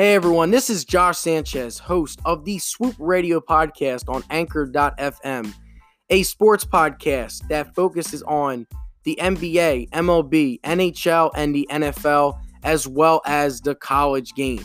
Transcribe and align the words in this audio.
Hey 0.00 0.14
everyone, 0.14 0.50
this 0.50 0.70
is 0.70 0.86
Josh 0.86 1.18
Sanchez, 1.18 1.78
host 1.78 2.20
of 2.24 2.46
the 2.46 2.58
Swoop 2.58 2.94
Radio 2.98 3.38
podcast 3.38 4.08
on 4.08 4.24
Anchor.fm, 4.30 5.52
a 6.08 6.22
sports 6.22 6.64
podcast 6.64 7.46
that 7.48 7.74
focuses 7.74 8.22
on 8.22 8.66
the 9.04 9.18
NBA, 9.20 9.90
MLB, 9.90 10.58
NHL, 10.62 11.32
and 11.34 11.54
the 11.54 11.68
NFL, 11.70 12.40
as 12.62 12.88
well 12.88 13.20
as 13.26 13.60
the 13.60 13.74
college 13.74 14.32
game. 14.32 14.64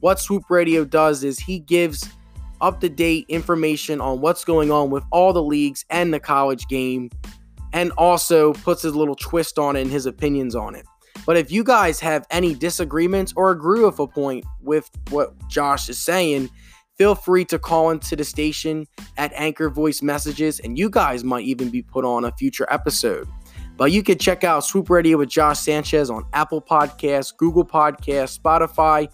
What 0.00 0.20
Swoop 0.20 0.50
Radio 0.50 0.84
does 0.84 1.24
is 1.24 1.38
he 1.38 1.60
gives 1.60 2.06
up 2.60 2.82
to 2.82 2.90
date 2.90 3.24
information 3.30 4.02
on 4.02 4.20
what's 4.20 4.44
going 4.44 4.70
on 4.70 4.90
with 4.90 5.04
all 5.10 5.32
the 5.32 5.42
leagues 5.42 5.86
and 5.88 6.12
the 6.12 6.20
college 6.20 6.68
game, 6.68 7.08
and 7.72 7.90
also 7.92 8.52
puts 8.52 8.82
his 8.82 8.94
little 8.94 9.16
twist 9.16 9.58
on 9.58 9.76
it 9.76 9.80
and 9.80 9.90
his 9.90 10.04
opinions 10.04 10.54
on 10.54 10.74
it. 10.74 10.84
But 11.26 11.36
if 11.36 11.50
you 11.50 11.64
guys 11.64 12.00
have 12.00 12.26
any 12.30 12.54
disagreements 12.54 13.32
or 13.36 13.50
agree 13.50 13.80
with 13.80 13.98
a 13.98 14.06
point 14.06 14.44
with 14.60 14.90
what 15.10 15.34
Josh 15.48 15.88
is 15.88 15.98
saying, 15.98 16.50
feel 16.96 17.14
free 17.14 17.44
to 17.46 17.58
call 17.58 17.90
into 17.90 18.14
the 18.16 18.24
station 18.24 18.86
at 19.16 19.32
Anchor 19.34 19.70
Voice 19.70 20.02
Messages, 20.02 20.60
and 20.60 20.78
you 20.78 20.90
guys 20.90 21.24
might 21.24 21.44
even 21.44 21.70
be 21.70 21.82
put 21.82 22.04
on 22.04 22.24
a 22.24 22.32
future 22.32 22.66
episode. 22.70 23.26
But 23.76 23.90
you 23.90 24.02
can 24.02 24.18
check 24.18 24.44
out 24.44 24.64
Swoop 24.64 24.88
Radio 24.88 25.18
with 25.18 25.28
Josh 25.28 25.58
Sanchez 25.58 26.10
on 26.10 26.24
Apple 26.32 26.62
Podcasts, 26.62 27.36
Google 27.36 27.64
Podcasts, 27.64 28.38
Spotify, 28.38 29.08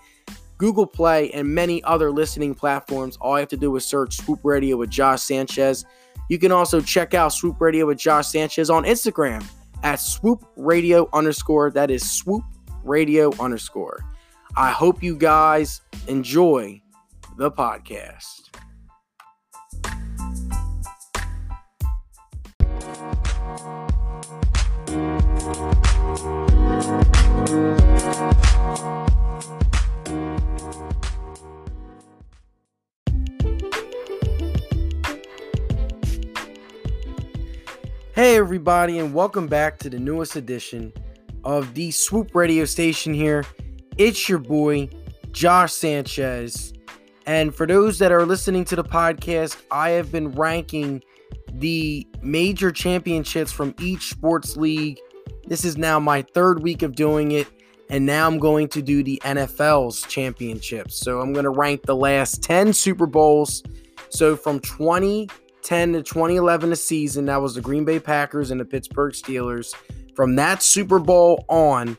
Google 0.59 0.87
Play, 0.87 1.31
and 1.31 1.49
many 1.49 1.83
other 1.85 2.11
listening 2.11 2.55
platforms. 2.55 3.17
All 3.19 3.37
you 3.37 3.41
have 3.41 3.49
to 3.49 3.57
do 3.57 3.75
is 3.77 3.87
search 3.87 4.17
Swoop 4.17 4.41
Radio 4.43 4.77
with 4.77 4.91
Josh 4.91 5.23
Sanchez. 5.23 5.87
You 6.29 6.39
can 6.39 6.53
also 6.53 6.81
check 6.81 7.15
out 7.15 7.33
Swoop 7.33 7.59
Radio 7.61 7.87
with 7.87 7.99
Josh 7.99 8.29
Sanchez 8.29 8.69
on 8.69 8.85
Instagram 8.85 9.43
at 9.83 10.01
swoop 10.01 10.45
radio 10.57 11.09
underscore. 11.13 11.71
That 11.71 11.91
is 11.91 12.09
swoop 12.09 12.45
radio 12.85 13.33
underscore. 13.39 13.99
I 14.57 14.71
hope 14.71 15.03
you 15.03 15.17
guys 15.17 15.81
enjoy 16.09 16.83
the 17.39 17.51
podcast. 17.51 18.51
Hey, 38.21 38.37
everybody, 38.37 38.99
and 38.99 39.15
welcome 39.15 39.47
back 39.47 39.79
to 39.79 39.89
the 39.89 39.99
newest 39.99 40.37
edition 40.37 40.93
of 41.43 41.73
the 41.73 41.91
Swoop 41.91 42.35
Radio 42.35 42.67
Station 42.67 43.15
here. 43.15 43.47
It's 43.97 44.29
your 44.29 44.39
boy, 44.39 44.91
Josh 45.33 45.73
Sanchez. 45.73 46.75
And 47.25 47.55
for 47.55 47.67
those 47.67 47.99
that 47.99 48.13
are 48.13 48.27
listening 48.27 48.67
to 48.67 48.77
the 48.77 48.85
podcast, 48.85 49.63
I 49.71 49.93
have 49.93 50.13
been 50.13 50.33
ranking 50.33 51.03
the 51.55 52.07
major 52.21 52.71
championships 52.71 53.53
from 53.53 53.75
each 53.81 54.11
sports 54.11 54.55
league. 54.55 54.99
This 55.47 55.65
is 55.65 55.79
now 55.79 55.99
my 55.99 56.21
third 56.21 56.63
week 56.63 56.83
of 56.83 56.95
doing 56.95 57.33
it. 57.33 57.49
And 57.89 58.05
now 58.05 58.27
I'm 58.27 58.39
going 58.39 58.69
to 58.69 58.83
do 58.83 59.03
the 59.03 59.19
NFL's 59.25 60.03
championships. 60.03 60.95
So 60.95 61.23
I'm 61.23 61.33
going 61.33 61.45
to 61.45 61.51
rank 61.51 61.87
the 61.87 61.97
last 61.97 62.43
10 62.43 62.75
Super 62.75 63.07
Bowls. 63.07 63.63
So 64.11 64.37
from 64.37 64.61
20 64.61 65.27
10 65.63 65.93
to 65.95 66.03
2011 66.03 66.73
a 66.73 66.77
season. 66.77 67.27
That 67.27 67.41
was 67.41 67.55
the 67.55 67.61
Green 67.61 67.85
Bay 67.85 67.99
Packers 67.99 68.51
and 68.51 68.61
the 68.61 68.65
Pittsburgh 68.65 69.13
Steelers. 69.13 69.75
From 70.15 70.37
that 70.37 70.63
Super 70.63 70.99
Bowl 70.99 71.45
on, 71.49 71.97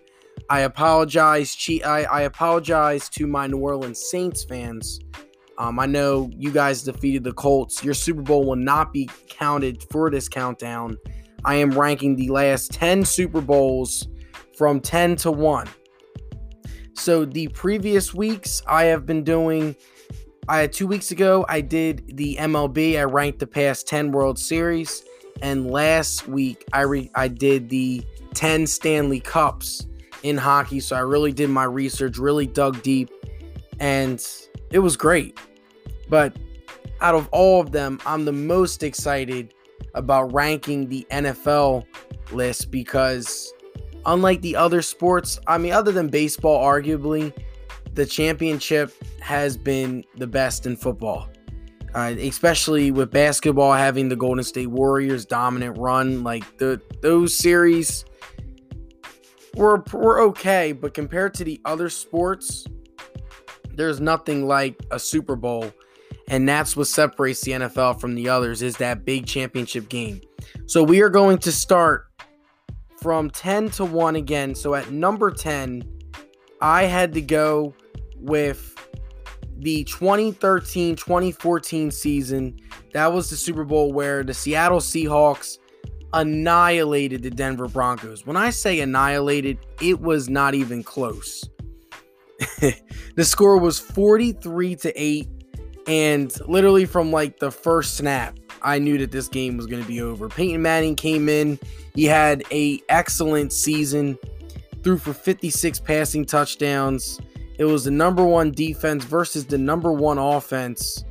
I 0.49 0.61
apologize. 0.61 1.55
I, 1.85 2.05
I 2.05 2.21
apologize 2.21 3.09
to 3.09 3.27
my 3.27 3.47
New 3.47 3.57
Orleans 3.57 4.03
Saints 4.09 4.43
fans. 4.43 4.99
Um, 5.57 5.79
I 5.79 5.85
know 5.85 6.29
you 6.35 6.51
guys 6.51 6.83
defeated 6.83 7.23
the 7.23 7.33
Colts. 7.33 7.83
Your 7.83 7.93
Super 7.93 8.21
Bowl 8.21 8.45
will 8.45 8.55
not 8.55 8.91
be 8.91 9.09
counted 9.29 9.83
for 9.91 10.09
this 10.09 10.27
countdown. 10.27 10.97
I 11.45 11.55
am 11.55 11.71
ranking 11.71 12.15
the 12.15 12.29
last 12.29 12.71
10 12.71 13.05
Super 13.05 13.41
Bowls 13.41 14.07
from 14.57 14.79
10 14.79 15.15
to 15.17 15.31
1. 15.31 15.67
So 16.93 17.25
the 17.25 17.47
previous 17.49 18.13
weeks 18.13 18.61
I 18.67 18.85
have 18.85 19.05
been 19.05 19.23
doing 19.23 19.75
I 20.47 20.67
two 20.67 20.87
weeks 20.87 21.11
ago 21.11 21.45
I 21.47 21.61
did 21.61 22.17
the 22.17 22.37
MLB. 22.37 22.99
I 22.99 23.03
ranked 23.03 23.39
the 23.39 23.47
past 23.47 23.87
10 23.87 24.11
World 24.11 24.39
Series, 24.39 25.03
and 25.41 25.69
last 25.69 26.27
week 26.27 26.65
I 26.73 26.81
re- 26.81 27.11
I 27.15 27.27
did 27.27 27.69
the 27.69 28.03
10 28.33 28.67
Stanley 28.67 29.19
Cups 29.19 29.85
in 30.23 30.37
hockey. 30.37 30.79
So 30.79 30.95
I 30.95 31.01
really 31.01 31.31
did 31.31 31.49
my 31.49 31.63
research, 31.63 32.17
really 32.17 32.47
dug 32.47 32.81
deep, 32.81 33.09
and 33.79 34.25
it 34.71 34.79
was 34.79 34.97
great. 34.97 35.37
But 36.09 36.35
out 37.01 37.15
of 37.15 37.27
all 37.31 37.61
of 37.61 37.71
them, 37.71 37.99
I'm 38.05 38.25
the 38.25 38.31
most 38.31 38.83
excited 38.83 39.53
about 39.93 40.33
ranking 40.33 40.87
the 40.87 41.05
NFL 41.11 41.85
list 42.31 42.71
because 42.71 43.53
unlike 44.05 44.41
the 44.41 44.55
other 44.55 44.81
sports, 44.81 45.39
I 45.47 45.57
mean, 45.57 45.73
other 45.73 45.91
than 45.91 46.07
baseball, 46.09 46.63
arguably, 46.63 47.33
the 47.93 48.05
championship 48.05 48.93
has 49.21 49.57
been 49.57 50.03
the 50.15 50.27
best 50.27 50.65
in 50.65 50.75
football. 50.75 51.27
Uh, 51.93 52.15
especially 52.19 52.89
with 52.89 53.11
basketball 53.11 53.73
having 53.73 54.07
the 54.07 54.15
Golden 54.15 54.45
State 54.45 54.69
Warriors 54.69 55.25
dominant 55.25 55.77
run, 55.77 56.23
like 56.23 56.57
the 56.57 56.81
those 57.01 57.37
series 57.37 58.05
were 59.55 59.83
were 59.91 60.21
okay, 60.21 60.71
but 60.71 60.93
compared 60.93 61.33
to 61.33 61.43
the 61.43 61.59
other 61.65 61.89
sports, 61.89 62.65
there's 63.75 63.99
nothing 63.99 64.47
like 64.47 64.81
a 64.91 64.97
Super 64.97 65.35
Bowl, 65.35 65.73
and 66.29 66.47
that's 66.47 66.77
what 66.77 66.87
separates 66.87 67.41
the 67.41 67.51
NFL 67.51 67.99
from 67.99 68.15
the 68.15 68.29
others 68.29 68.61
is 68.61 68.77
that 68.77 69.03
big 69.03 69.25
championship 69.25 69.89
game. 69.89 70.21
So 70.67 70.83
we 70.83 71.01
are 71.01 71.09
going 71.09 71.39
to 71.39 71.51
start 71.51 72.07
from 73.01 73.29
10 73.29 73.69
to 73.71 73.85
1 73.85 74.15
again. 74.15 74.55
So 74.55 74.75
at 74.75 74.91
number 74.91 75.31
10, 75.31 75.83
I 76.61 76.83
had 76.83 77.13
to 77.13 77.21
go 77.21 77.73
with 78.21 78.75
the 79.57 79.83
2013 79.85 80.95
2014 80.95 81.91
season. 81.91 82.59
That 82.93 83.13
was 83.13 83.29
the 83.29 83.35
Super 83.35 83.63
Bowl 83.63 83.93
where 83.93 84.23
the 84.23 84.33
Seattle 84.33 84.79
Seahawks 84.79 85.57
annihilated 86.13 87.23
the 87.23 87.29
Denver 87.29 87.67
Broncos. 87.67 88.25
When 88.25 88.37
I 88.37 88.49
say 88.49 88.79
annihilated, 88.79 89.59
it 89.81 90.01
was 90.01 90.29
not 90.29 90.55
even 90.55 90.83
close. 90.83 91.47
the 92.59 93.23
score 93.23 93.57
was 93.57 93.79
43 93.79 94.75
to 94.77 95.01
8 95.01 95.27
and 95.87 96.33
literally 96.47 96.85
from 96.85 97.11
like 97.11 97.39
the 97.39 97.51
first 97.51 97.97
snap, 97.97 98.37
I 98.61 98.79
knew 98.79 98.97
that 98.99 99.11
this 99.11 99.27
game 99.27 99.57
was 99.57 99.65
going 99.65 99.81
to 99.81 99.87
be 99.87 100.01
over. 100.01 100.29
Peyton 100.29 100.61
Manning 100.61 100.95
came 100.95 101.27
in. 101.29 101.59
He 101.95 102.05
had 102.05 102.43
a 102.51 102.81
excellent 102.89 103.51
season. 103.51 104.17
Threw 104.83 104.97
for 104.97 105.13
56 105.13 105.79
passing 105.79 106.25
touchdowns. 106.25 107.19
It 107.61 107.65
was 107.65 107.83
the 107.83 107.91
number 107.91 108.25
one 108.25 108.49
defense 108.49 109.03
versus 109.03 109.45
the 109.45 109.59
number 109.59 109.91
one 109.91 110.17
offense. 110.17 111.05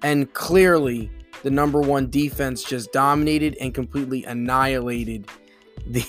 And 0.00 0.32
clearly, 0.32 1.10
the 1.42 1.50
number 1.50 1.78
one 1.78 2.08
defense 2.08 2.62
just 2.62 2.90
dominated 2.90 3.54
and 3.60 3.74
completely 3.74 4.24
annihilated 4.24 5.28
the, 5.86 6.02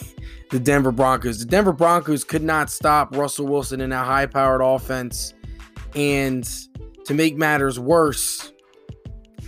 the 0.50 0.62
Denver 0.62 0.94
Broncos. 0.94 1.40
The 1.40 1.46
Denver 1.46 1.74
Broncos 1.74 2.24
could 2.24 2.41
not 2.41 2.69
stop 2.69 3.13
Russell 3.18 3.47
Wilson 3.47 3.81
in 3.81 3.90
that 3.90 4.06
high 4.06 4.28
powered 4.28 4.62
offense. 4.62 5.34
And 5.94 6.50
to 7.03 7.13
make 7.13 7.35
matters 7.35 7.78
worse, 7.78 8.53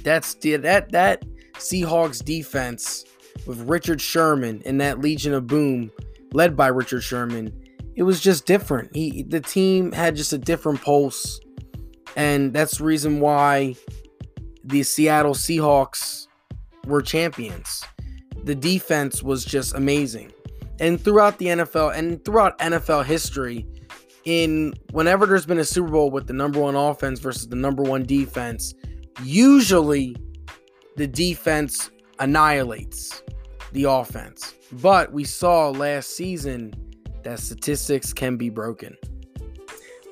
that's 0.04 0.34
that 0.34 0.90
that 0.92 1.24
Seahawks 1.54 2.22
defense 2.22 3.06
with 3.48 3.62
Richard 3.62 4.02
Sherman 4.02 4.62
and 4.66 4.82
that 4.82 5.00
Legion 5.00 5.32
of 5.32 5.48
Boom, 5.48 5.90
led 6.34 6.58
by 6.58 6.68
Richard 6.68 7.00
Sherman, 7.00 7.63
it 7.96 8.04
was 8.04 8.20
just 8.20 8.46
different. 8.46 8.96
He 8.96 9.24
the 9.24 9.42
team 9.42 9.92
had 9.92 10.16
just 10.16 10.34
a 10.34 10.38
different 10.38 10.82
pulse, 10.82 11.40
and 12.16 12.54
that's 12.54 12.78
the 12.78 12.84
reason 12.84 13.20
why 13.20 13.76
the 14.64 14.84
Seattle 14.84 15.34
Seahawks 15.34 16.28
were 16.86 17.02
champions. 17.02 17.84
The 18.44 18.56
defense 18.56 19.24
was 19.24 19.46
just 19.46 19.76
amazing. 19.76 20.32
And 20.80 21.00
throughout 21.00 21.38
the 21.38 21.48
NFL 21.48 21.96
and 21.96 22.24
throughout 22.26 22.58
NFL 22.60 23.06
history, 23.06 23.66
in 24.26 24.74
whenever 24.92 25.26
there's 25.26 25.46
been 25.46 25.60
a 25.60 25.66
Super 25.66 25.90
Bowl 25.90 26.10
with 26.10 26.28
the 26.28 26.34
number 26.34 26.60
one 26.60 26.76
offense 26.76 27.20
versus 27.20 27.48
the 27.48 27.56
number 27.56 27.84
one 27.84 28.04
defense, 28.04 28.74
usually 29.24 30.16
the 30.96 31.08
defense 31.08 31.92
annihilates 32.20 33.22
the 33.74 33.84
offense. 33.84 34.54
But 34.72 35.12
we 35.12 35.24
saw 35.24 35.70
last 35.70 36.16
season 36.16 36.74
that 37.24 37.40
statistics 37.40 38.14
can 38.14 38.38
be 38.38 38.50
broken. 38.50 38.98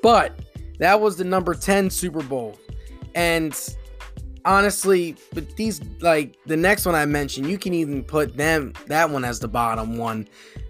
But 0.02 0.40
that 0.80 1.00
was 1.00 1.18
the 1.18 1.24
number 1.24 1.54
10 1.54 1.90
Super 1.90 2.24
Bowl. 2.24 2.58
And 3.14 3.58
honestly, 4.46 5.16
but 5.34 5.56
these 5.56 5.82
like 6.00 6.36
the 6.46 6.58
next 6.58 6.86
one 6.86 6.96
I 6.96 7.06
mentioned, 7.06 7.48
you 7.48 7.58
can 7.58 7.74
even 7.74 8.04
put 8.04 8.36
them 8.36 8.74
that 8.88 9.10
one 9.10 9.24
as 9.24 9.40
the 9.40 9.48
bottom 9.48 9.98
one. 9.98 10.28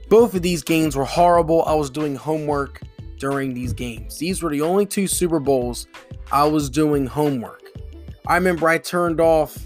Both 0.09 0.33
of 0.33 0.41
these 0.41 0.61
games 0.61 0.95
were 0.95 1.05
horrible. 1.05 1.63
I 1.63 1.73
was 1.73 1.89
doing 1.89 2.15
homework 2.15 2.81
during 3.17 3.53
these 3.53 3.71
games. 3.71 4.17
These 4.17 4.43
were 4.43 4.49
the 4.49 4.61
only 4.61 4.85
two 4.85 5.07
Super 5.07 5.39
Bowls 5.39 5.87
I 6.31 6.45
was 6.45 6.69
doing 6.69 7.05
homework. 7.05 7.61
I 8.27 8.35
remember 8.35 8.67
I 8.67 8.77
turned 8.77 9.21
off 9.21 9.57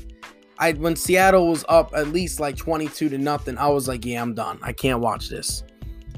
I 0.58 0.74
when 0.74 0.96
Seattle 0.96 1.50
was 1.50 1.66
up 1.68 1.92
at 1.96 2.10
least 2.10 2.40
like 2.40 2.56
22 2.56 3.10
to 3.10 3.18
nothing, 3.18 3.58
I 3.58 3.68
was 3.68 3.88
like, 3.88 4.06
yeah, 4.06 4.22
I'm 4.22 4.34
done. 4.34 4.60
I 4.62 4.74
can't 4.74 5.00
watch 5.00 5.30
this. 5.30 5.64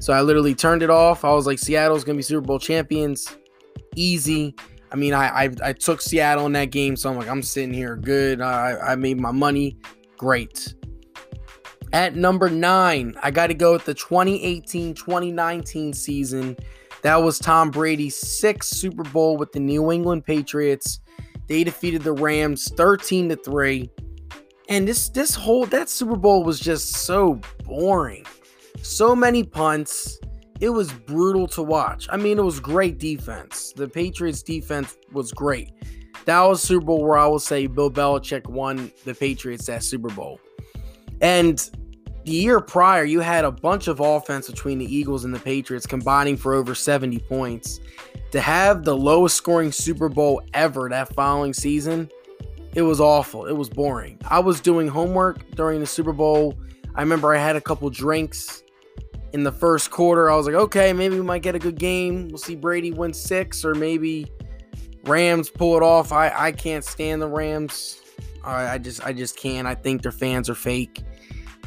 So 0.00 0.12
I 0.12 0.22
literally 0.22 0.54
turned 0.54 0.82
it 0.82 0.90
off. 0.90 1.24
I 1.24 1.32
was 1.32 1.46
like, 1.46 1.58
Seattle's 1.58 2.04
gonna 2.04 2.16
be 2.16 2.22
Super 2.22 2.40
Bowl 2.40 2.58
champions. 2.58 3.36
Easy. 3.94 4.54
I 4.92 4.96
mean, 4.96 5.12
I 5.12 5.44
I, 5.44 5.50
I 5.62 5.72
took 5.72 6.00
Seattle 6.00 6.46
in 6.46 6.52
that 6.52 6.70
game, 6.70 6.96
so 6.96 7.10
I'm 7.10 7.16
like, 7.16 7.28
I'm 7.28 7.42
sitting 7.42 7.74
here 7.74 7.96
good. 7.96 8.40
I, 8.40 8.78
I 8.78 8.94
made 8.96 9.20
my 9.20 9.32
money. 9.32 9.76
Great. 10.16 10.74
At 11.92 12.16
number 12.16 12.50
nine, 12.50 13.14
I 13.22 13.30
got 13.30 13.46
to 13.46 13.54
go 13.54 13.72
with 13.72 13.84
the 13.84 13.94
2018 13.94 14.94
2019 14.94 15.92
season. 15.92 16.56
That 17.02 17.16
was 17.16 17.38
Tom 17.38 17.70
Brady's 17.70 18.16
sixth 18.16 18.76
Super 18.76 19.04
Bowl 19.04 19.36
with 19.36 19.52
the 19.52 19.60
New 19.60 19.90
England 19.90 20.24
Patriots. 20.24 21.00
They 21.46 21.64
defeated 21.64 22.02
the 22.02 22.12
Rams 22.12 22.70
13 22.76 23.30
to 23.30 23.36
3. 23.36 23.90
And 24.68 24.86
this 24.86 25.08
this 25.08 25.34
whole 25.34 25.64
that 25.66 25.88
Super 25.88 26.16
Bowl 26.16 26.44
was 26.44 26.60
just 26.60 26.92
so 26.92 27.40
boring. 27.64 28.26
So 28.82 29.14
many 29.14 29.42
punts. 29.42 30.18
It 30.60 30.70
was 30.70 30.92
brutal 30.92 31.46
to 31.48 31.62
watch. 31.62 32.08
I 32.10 32.16
mean, 32.16 32.38
it 32.38 32.44
was 32.44 32.58
great 32.58 32.98
defense. 32.98 33.72
The 33.76 33.88
Patriots 33.88 34.42
defense 34.42 34.96
was 35.12 35.30
great. 35.32 35.72
That 36.24 36.42
was 36.42 36.60
Super 36.60 36.84
Bowl 36.84 37.04
where 37.04 37.16
I 37.16 37.26
will 37.26 37.38
say 37.38 37.66
Bill 37.66 37.90
Belichick 37.90 38.48
won 38.48 38.90
the 39.04 39.14
Patriots 39.14 39.66
that 39.66 39.82
Super 39.82 40.08
Bowl. 40.08 40.40
And 41.20 41.58
the 42.24 42.32
year 42.32 42.60
prior, 42.60 43.04
you 43.04 43.20
had 43.20 43.44
a 43.44 43.50
bunch 43.50 43.88
of 43.88 44.00
offense 44.00 44.50
between 44.50 44.78
the 44.78 44.94
Eagles 44.94 45.24
and 45.24 45.34
the 45.34 45.38
Patriots 45.38 45.86
combining 45.86 46.36
for 46.36 46.54
over 46.54 46.74
70 46.74 47.18
points. 47.20 47.80
To 48.32 48.40
have 48.40 48.84
the 48.84 48.94
lowest 48.94 49.36
scoring 49.36 49.72
Super 49.72 50.08
Bowl 50.08 50.42
ever 50.52 50.88
that 50.90 51.14
following 51.14 51.54
season, 51.54 52.10
it 52.74 52.82
was 52.82 53.00
awful. 53.00 53.46
It 53.46 53.56
was 53.56 53.70
boring. 53.70 54.18
I 54.28 54.40
was 54.40 54.60
doing 54.60 54.88
homework 54.88 55.50
during 55.52 55.80
the 55.80 55.86
Super 55.86 56.12
Bowl. 56.12 56.58
I 56.94 57.00
remember 57.00 57.34
I 57.34 57.38
had 57.38 57.56
a 57.56 57.60
couple 57.60 57.88
drinks 57.88 58.62
in 59.32 59.44
the 59.44 59.52
first 59.52 59.90
quarter. 59.90 60.30
I 60.30 60.36
was 60.36 60.46
like, 60.46 60.54
okay, 60.54 60.92
maybe 60.92 61.16
we 61.16 61.22
might 61.22 61.42
get 61.42 61.54
a 61.54 61.58
good 61.58 61.78
game. 61.78 62.28
We'll 62.28 62.38
see 62.38 62.56
Brady 62.56 62.92
win 62.92 63.12
six, 63.12 63.64
or 63.64 63.74
maybe 63.74 64.26
Rams 65.04 65.50
pull 65.50 65.76
it 65.76 65.82
off. 65.82 66.12
I, 66.12 66.32
I 66.34 66.52
can't 66.52 66.84
stand 66.84 67.22
the 67.22 67.28
Rams. 67.28 68.00
I, 68.44 68.74
I 68.74 68.78
just 68.78 69.04
I 69.04 69.12
just 69.12 69.36
can't. 69.36 69.66
I 69.66 69.74
think 69.74 70.02
their 70.02 70.12
fans 70.12 70.48
are 70.48 70.54
fake. 70.54 71.02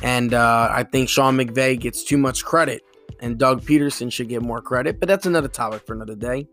And 0.02 0.34
uh, 0.34 0.70
I 0.72 0.84
think 0.84 1.10
Sean 1.10 1.38
McVay 1.38 1.80
gets 1.80 2.04
too 2.04 2.18
much 2.18 2.44
credit, 2.44 2.82
and 3.20 3.38
Doug 3.38 3.62
Pederson 3.62 4.12
should 4.12 4.30
get 4.30 4.42
more 4.42 4.62
credit. 4.62 5.00
But 5.00 5.08
that's 5.08 5.28
another 5.28 5.48
topic 5.48 5.86
for 5.86 5.94
another 5.94 6.16
day. 6.16 6.48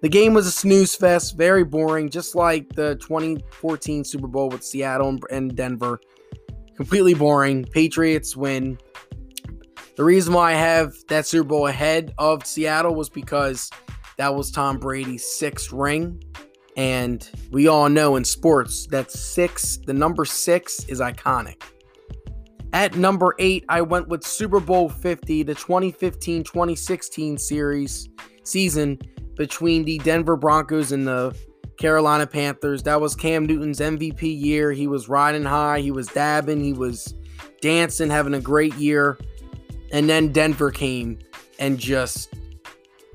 The 0.00 0.08
game 0.08 0.34
was 0.34 0.46
a 0.46 0.50
snooze 0.50 0.94
fest, 0.94 1.36
very 1.36 1.64
boring, 1.64 2.08
just 2.10 2.34
like 2.34 2.74
the 2.74 2.96
2014 2.96 4.04
Super 4.04 4.26
Bowl 4.26 4.48
with 4.48 4.64
Seattle 4.64 5.18
and 5.30 5.54
Denver. 5.54 6.00
Completely 6.76 7.14
boring. 7.14 7.64
Patriots 7.64 8.36
win. 8.36 8.78
The 9.96 10.04
reason 10.04 10.32
why 10.32 10.52
I 10.52 10.54
have 10.54 10.94
that 11.08 11.26
Super 11.26 11.48
Bowl 11.48 11.66
ahead 11.66 12.14
of 12.16 12.46
Seattle 12.46 12.94
was 12.94 13.10
because 13.10 13.70
that 14.16 14.34
was 14.34 14.50
Tom 14.50 14.78
Brady's 14.78 15.24
sixth 15.24 15.72
ring. 15.72 16.22
And 16.76 17.28
we 17.50 17.68
all 17.68 17.90
know 17.90 18.16
in 18.16 18.24
sports 18.24 18.86
that 18.86 19.10
six, 19.10 19.78
the 19.86 19.92
number 19.92 20.24
six 20.24 20.84
is 20.86 21.00
iconic. 21.00 21.62
At 22.72 22.96
number 22.96 23.34
eight, 23.38 23.66
I 23.68 23.82
went 23.82 24.08
with 24.08 24.24
Super 24.24 24.60
Bowl 24.60 24.88
50, 24.88 25.42
the 25.42 25.54
2015 25.54 26.44
2016 26.44 27.36
series 27.36 28.08
season 28.44 28.98
between 29.36 29.84
the 29.84 29.98
Denver 29.98 30.36
Broncos 30.36 30.92
and 30.92 31.06
the 31.06 31.36
Carolina 31.76 32.26
Panthers. 32.26 32.82
That 32.84 33.00
was 33.00 33.14
Cam 33.14 33.44
Newton's 33.44 33.80
MVP 33.80 34.22
year. 34.22 34.72
He 34.72 34.86
was 34.86 35.10
riding 35.10 35.44
high, 35.44 35.80
he 35.80 35.90
was 35.90 36.06
dabbing, 36.08 36.64
he 36.64 36.72
was 36.72 37.14
dancing, 37.60 38.08
having 38.08 38.34
a 38.34 38.40
great 38.40 38.74
year. 38.76 39.18
And 39.92 40.08
then 40.08 40.32
Denver 40.32 40.70
came 40.70 41.18
and 41.58 41.78
just, 41.78 42.34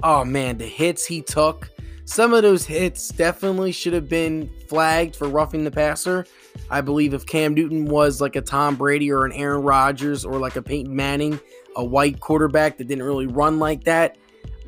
oh 0.03 0.24
man, 0.24 0.57
the 0.57 0.68
hits 0.68 1.06
he 1.06 1.21
took. 1.21 1.69
Some 2.06 2.33
of 2.33 2.44
those 2.44 2.65
hits 2.65 3.09
definitely 3.09 3.71
should 3.74 3.94
have 3.94 4.07
been 4.07 4.50
flagged 4.69 5.15
for 5.15 5.27
roughing 5.27 5.65
the 5.65 5.71
passer. 5.71 6.25
I 6.69 6.81
believe 6.81 7.13
if 7.13 7.25
Cam 7.25 7.53
Newton 7.53 7.85
was 7.85 8.21
like 8.21 8.35
a 8.35 8.41
Tom 8.41 8.75
Brady 8.75 9.12
or 9.12 9.25
an 9.25 9.33
Aaron 9.33 9.63
Rodgers 9.63 10.24
or 10.24 10.39
like 10.39 10.56
a 10.56 10.62
Peyton 10.62 10.95
Manning, 10.95 11.39
a 11.75 11.83
white 11.83 12.19
quarterback 12.19 12.77
that 12.77 12.88
didn't 12.88 13.03
really 13.03 13.27
run 13.27 13.59
like 13.59 13.83
that, 13.83 14.18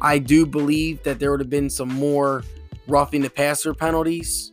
I 0.01 0.19
do 0.19 0.45
believe 0.45 1.01
that 1.03 1.19
there 1.19 1.31
would 1.31 1.39
have 1.39 1.49
been 1.49 1.69
some 1.69 1.89
more 1.89 2.43
roughing 2.87 3.21
the 3.21 3.29
passer 3.29 3.73
penalties 3.73 4.51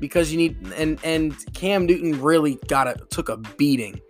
because 0.00 0.30
you 0.30 0.38
need 0.38 0.56
and 0.76 0.98
and 1.04 1.34
Cam 1.54 1.86
Newton 1.86 2.20
really 2.20 2.58
got 2.68 2.88
a 2.88 2.96
took 3.10 3.28
a 3.28 3.36
beating 3.36 4.00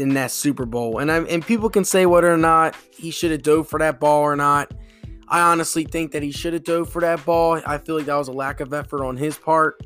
in 0.00 0.14
that 0.14 0.30
Super 0.30 0.66
Bowl. 0.66 0.98
And 0.98 1.10
I 1.10 1.18
and 1.22 1.44
people 1.44 1.70
can 1.70 1.84
say 1.84 2.06
whether 2.06 2.32
or 2.32 2.38
not 2.38 2.74
he 2.96 3.10
should 3.10 3.30
have 3.30 3.42
dove 3.42 3.68
for 3.68 3.78
that 3.78 4.00
ball 4.00 4.22
or 4.22 4.36
not. 4.36 4.72
I 5.28 5.40
honestly 5.40 5.84
think 5.84 6.10
that 6.12 6.22
he 6.22 6.32
should 6.32 6.54
have 6.54 6.64
dove 6.64 6.90
for 6.90 7.00
that 7.02 7.24
ball. 7.24 7.60
I 7.64 7.78
feel 7.78 7.96
like 7.96 8.06
that 8.06 8.16
was 8.16 8.28
a 8.28 8.32
lack 8.32 8.60
of 8.60 8.72
effort 8.72 9.04
on 9.04 9.16
his 9.16 9.38
part. 9.38 9.80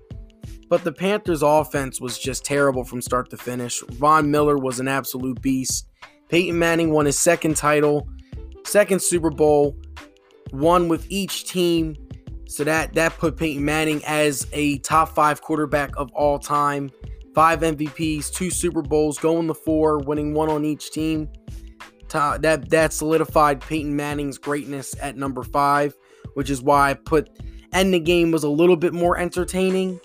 But 0.70 0.84
the 0.84 0.92
Panthers 0.92 1.42
offense 1.42 2.00
was 2.00 2.18
just 2.18 2.44
terrible 2.44 2.84
from 2.84 3.02
start 3.02 3.28
to 3.30 3.36
finish. 3.36 3.80
Von 3.90 4.30
Miller 4.30 4.56
was 4.56 4.80
an 4.80 4.88
absolute 4.88 5.40
beast. 5.42 5.86
Peyton 6.30 6.58
Manning 6.58 6.90
won 6.90 7.04
his 7.04 7.18
second 7.18 7.56
title, 7.56 8.08
second 8.64 9.02
Super 9.02 9.30
Bowl 9.30 9.76
one 10.54 10.88
with 10.88 11.06
each 11.10 11.44
team. 11.44 11.96
So 12.46 12.64
that 12.64 12.94
that 12.94 13.18
put 13.18 13.36
Peyton 13.36 13.64
Manning 13.64 14.02
as 14.06 14.46
a 14.52 14.78
top 14.78 15.10
five 15.10 15.42
quarterback 15.42 15.96
of 15.96 16.10
all 16.12 16.38
time. 16.38 16.90
Five 17.34 17.60
MVPs, 17.60 18.32
two 18.32 18.50
Super 18.50 18.82
Bowls, 18.82 19.18
going 19.18 19.46
the 19.46 19.54
four, 19.54 19.98
winning 19.98 20.34
one 20.34 20.50
on 20.50 20.64
each 20.64 20.90
team. 20.92 21.28
That 22.10 22.70
that 22.70 22.92
solidified 22.92 23.60
Peyton 23.60 23.94
Manning's 23.96 24.38
greatness 24.38 24.94
at 25.02 25.16
number 25.16 25.42
five, 25.42 25.96
which 26.34 26.48
is 26.48 26.62
why 26.62 26.90
I 26.90 26.94
put 26.94 27.28
and 27.74 27.92
the 27.92 27.98
game 27.98 28.30
was 28.30 28.44
a 28.44 28.48
little 28.48 28.76
bit 28.76 28.94
more 28.94 29.18
entertaining 29.18 30.00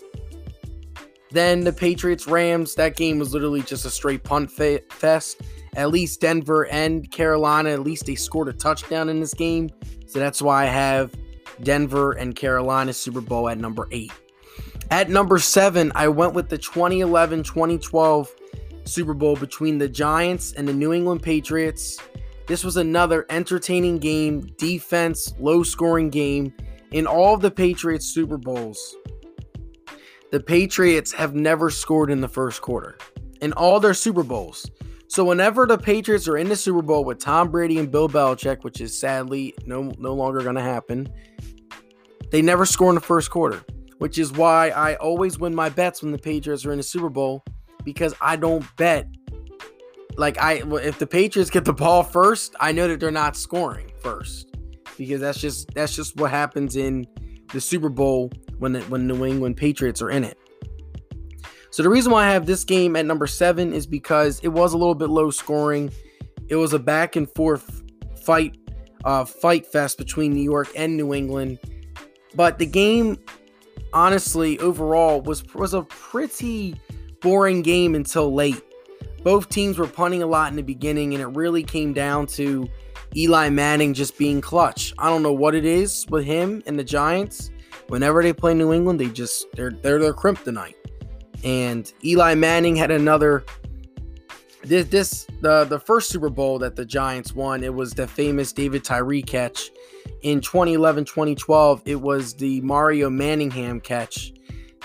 than 1.31 1.60
the 1.62 1.72
Patriots 1.72 2.28
Rams. 2.28 2.74
That 2.74 2.96
game 2.96 3.20
was 3.20 3.31
literally 3.31 3.62
just 3.62 3.86
a 3.86 3.92
straight 3.92 4.24
punt 4.24 4.52
fest. 4.52 5.42
At 5.76 5.92
least 5.92 6.19
Denver 6.19 6.66
and 6.66 7.09
Carolina, 7.12 7.69
at 7.69 7.81
least 7.81 8.07
they 8.07 8.16
scored 8.16 8.48
a 8.48 8.54
touchdown 8.54 9.07
in 9.07 9.19
this 9.19 9.36
game. 9.36 9.69
So 10.07 10.18
that's 10.18 10.42
why 10.42 10.64
I 10.64 10.66
have 10.66 11.14
Denver 11.62 12.14
and 12.14 12.36
Carolina 12.36 12.92
Super 12.92 13.21
Bowl 13.21 13.48
at 13.48 13.59
number 13.59 13.88
eight. 13.92 14.12
At 14.92 15.10
number 15.10 15.38
seven, 15.38 15.92
I 15.94 16.08
went 16.08 16.34
with 16.34 16.50
the 16.50 16.58
2011 16.58 17.44
2012 17.44 18.36
Super 18.86 19.14
Bowl 19.14 19.36
between 19.36 19.78
the 19.78 19.88
Giants 19.88 20.54
and 20.54 20.68
the 20.68 20.74
New 20.74 20.94
England 20.94 21.22
Patriots. 21.22 22.00
This 22.48 22.64
was 22.64 22.78
another 22.78 23.28
entertaining 23.30 24.00
game, 24.00 24.42
defense, 24.58 25.36
low 25.40 25.62
scoring 25.62 26.10
game. 26.10 26.54
In 26.92 27.06
all 27.06 27.36
of 27.36 27.42
the 27.42 27.52
Patriots 27.52 28.08
Super 28.08 28.38
Bowls, 28.38 28.96
the 30.31 30.40
Patriots 30.40 31.12
have 31.14 31.36
never 31.36 31.69
scored 31.69 32.10
in 32.10 32.19
the 32.19 32.28
first 32.28 32.62
quarter. 32.64 32.98
In 33.42 33.54
all 33.54 33.80
their 33.80 33.94
Super 33.94 34.24
Bowls, 34.24 34.69
so 35.08 35.24
whenever 35.24 35.68
the 35.68 35.78
Patriots 35.78 36.28
are 36.28 36.38
in 36.38 36.50
the 36.50 36.56
Super 36.56 36.81
Bowl 36.81 37.06
with 37.06 37.19
Tom 37.19 37.52
Brady 37.52 37.78
and 37.78 37.92
Bill 37.92 38.10
Belichick, 38.10 38.64
which 38.64 38.81
is 38.81 38.98
sadly 38.98 39.54
no 39.68 39.92
no 40.00 40.16
longer 40.16 40.42
going 40.42 40.56
to 40.56 40.62
happen, 40.62 41.08
they 42.31 42.42
never 42.42 42.66
score 42.66 42.90
in 42.90 42.96
the 42.96 43.02
first 43.02 43.30
quarter, 43.30 43.64
which 44.00 44.18
is 44.18 44.32
why 44.34 44.70
I 44.70 44.96
always 44.96 45.40
win 45.40 45.56
my 45.56 45.70
bets 45.70 46.02
when 46.02 46.12
the 46.12 46.18
Patriots 46.18 46.66
are 46.66 46.72
in 46.72 46.78
the 46.78 46.84
Super 46.84 47.10
Bowl 47.10 47.44
because 47.86 48.14
I 48.20 48.36
don't 48.36 48.66
bet 48.76 49.08
like 50.18 50.38
I 50.38 50.64
if 50.82 51.00
the 51.00 51.08
Patriots 51.08 51.50
get 51.50 51.64
the 51.64 51.74
ball 51.74 52.04
first, 52.04 52.56
I 52.60 52.72
know 52.72 52.88
that 52.88 53.00
they're 53.00 53.12
not 53.12 53.38
scoring 53.38 53.92
first 54.02 54.54
because 54.98 55.22
that's 55.22 55.40
just 55.40 55.74
that's 55.74 55.96
just 55.96 56.18
what 56.18 56.32
happens 56.32 56.76
in 56.76 57.06
the 57.54 57.62
Super 57.62 57.90
Bowl 57.90 58.32
when 58.58 58.74
the, 58.74 58.82
when 58.82 59.08
New 59.08 59.26
England 59.26 59.58
Patriots 59.58 60.02
are 60.02 60.10
in 60.10 60.24
it. 60.24 60.38
So 61.72 61.84
the 61.84 61.90
reason 61.90 62.12
why 62.12 62.28
I 62.28 62.32
have 62.32 62.46
this 62.46 62.64
game 62.64 62.96
at 62.96 63.06
number 63.06 63.28
seven 63.28 63.74
is 63.74 63.86
because 63.86 64.40
it 64.42 64.50
was 64.50 64.74
a 64.74 64.78
little 64.78 64.96
bit 64.96 65.10
low 65.10 65.30
scoring. 65.30 65.92
It 66.48 66.56
was 66.56 66.74
a 66.74 66.80
back 66.80 67.16
and 67.16 67.30
forth 67.36 67.84
fight, 68.24 68.58
uh, 69.06 69.24
fight 69.24 69.68
fest 69.68 69.98
between 69.98 70.34
New 70.34 70.44
York 70.44 70.68
and 70.76 70.98
New 70.98 71.14
England. 71.14 71.60
But 72.36 72.58
the 72.58 72.66
game, 72.66 73.18
honestly, 73.94 74.60
overall 74.60 75.22
was 75.22 75.44
was 75.54 75.74
a 75.74 75.84
pretty 75.84 76.80
boring 77.22 77.62
game 77.62 77.96
until 77.96 78.34
late. 78.34 78.62
Both 79.24 79.50
teams 79.50 79.78
were 79.78 79.88
punting 79.88 80.24
a 80.24 80.28
lot 80.28 80.50
in 80.52 80.56
the 80.56 80.62
beginning, 80.64 81.14
and 81.14 81.22
it 81.22 81.28
really 81.28 81.64
came 81.64 81.94
down 81.94 82.28
to 82.28 82.69
Eli 83.16 83.50
Manning 83.50 83.94
just 83.94 84.18
being 84.18 84.40
clutch. 84.42 84.94
I 84.98 85.10
don't 85.10 85.24
know 85.24 85.34
what 85.34 85.56
it 85.56 85.66
is 85.66 86.06
with 86.10 86.26
him 86.26 86.64
and 86.66 86.78
the 86.78 86.84
Giants. 86.84 87.52
Whenever 87.88 88.22
they 88.22 88.34
play 88.34 88.54
New 88.54 88.72
England, 88.72 89.00
they 89.00 89.08
just 89.08 89.48
they're 89.54 89.72
they're 89.72 90.00
their 90.00 90.14
kryptonite. 90.14 90.76
And 91.44 91.92
Eli 92.04 92.36
Manning 92.36 92.76
had 92.76 92.92
another 92.92 93.44
this 94.64 94.88
this 94.88 95.28
the 95.42 95.66
the 95.66 95.80
first 95.80 96.10
Super 96.10 96.30
Bowl 96.30 96.60
that 96.60 96.76
the 96.76 96.86
Giants 96.86 97.34
won, 97.34 97.64
it 97.64 97.74
was 97.74 97.94
the 97.94 98.08
famous 98.08 98.54
David 98.54 98.84
Tyree 98.84 99.24
catch. 99.24 99.72
In 100.21 100.42
2011 100.42 101.06
2012, 101.06 101.83
it 101.85 102.01
was 102.01 102.33
the 102.35 102.61
Mario 102.61 103.09
Manningham 103.09 103.80
catch 103.80 104.33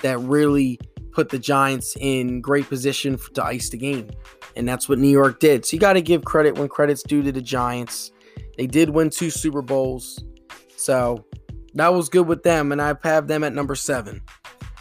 that 0.01 0.19
really 0.19 0.79
put 1.11 1.29
the 1.29 1.39
Giants 1.39 1.95
in 1.99 2.41
great 2.41 2.67
position 2.67 3.17
to 3.33 3.43
ice 3.43 3.69
the 3.69 3.77
game. 3.77 4.09
And 4.55 4.67
that's 4.67 4.87
what 4.87 4.99
New 4.99 5.09
York 5.09 5.39
did. 5.39 5.65
So 5.65 5.75
you 5.75 5.79
got 5.79 5.93
to 5.93 6.01
give 6.01 6.25
credit 6.25 6.57
when 6.57 6.67
credit's 6.67 7.03
due 7.03 7.23
to 7.23 7.31
the 7.31 7.41
Giants. 7.41 8.11
They 8.57 8.67
did 8.67 8.89
win 8.89 9.09
two 9.09 9.29
Super 9.29 9.61
Bowls. 9.61 10.23
So 10.75 11.25
that 11.73 11.93
was 11.93 12.09
good 12.09 12.27
with 12.27 12.43
them. 12.43 12.71
And 12.71 12.81
I 12.81 12.95
have 13.03 13.27
them 13.27 13.43
at 13.43 13.53
number 13.53 13.75
seven. 13.75 14.21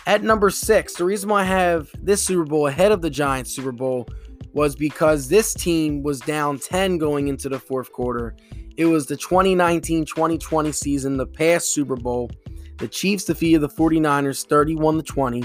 At 0.06 0.22
number 0.22 0.50
six, 0.50 0.94
the 0.94 1.04
reason 1.04 1.30
why 1.30 1.42
I 1.42 1.44
have 1.44 1.88
this 2.00 2.22
Super 2.22 2.44
Bowl 2.44 2.66
ahead 2.66 2.92
of 2.92 3.00
the 3.00 3.10
Giants 3.10 3.54
Super 3.54 3.72
Bowl 3.72 4.06
was 4.52 4.76
because 4.76 5.28
this 5.28 5.54
team 5.54 6.02
was 6.02 6.20
down 6.20 6.58
10 6.58 6.98
going 6.98 7.28
into 7.28 7.48
the 7.48 7.58
fourth 7.58 7.92
quarter. 7.92 8.36
It 8.76 8.86
was 8.86 9.06
the 9.06 9.16
2019 9.16 10.04
2020 10.04 10.72
season, 10.72 11.16
the 11.16 11.26
past 11.26 11.72
Super 11.72 11.96
Bowl. 11.96 12.30
The 12.78 12.88
Chiefs 12.88 13.24
defeated 13.24 13.60
the 13.60 13.68
49ers 13.68 14.46
31 14.46 15.02
20. 15.02 15.44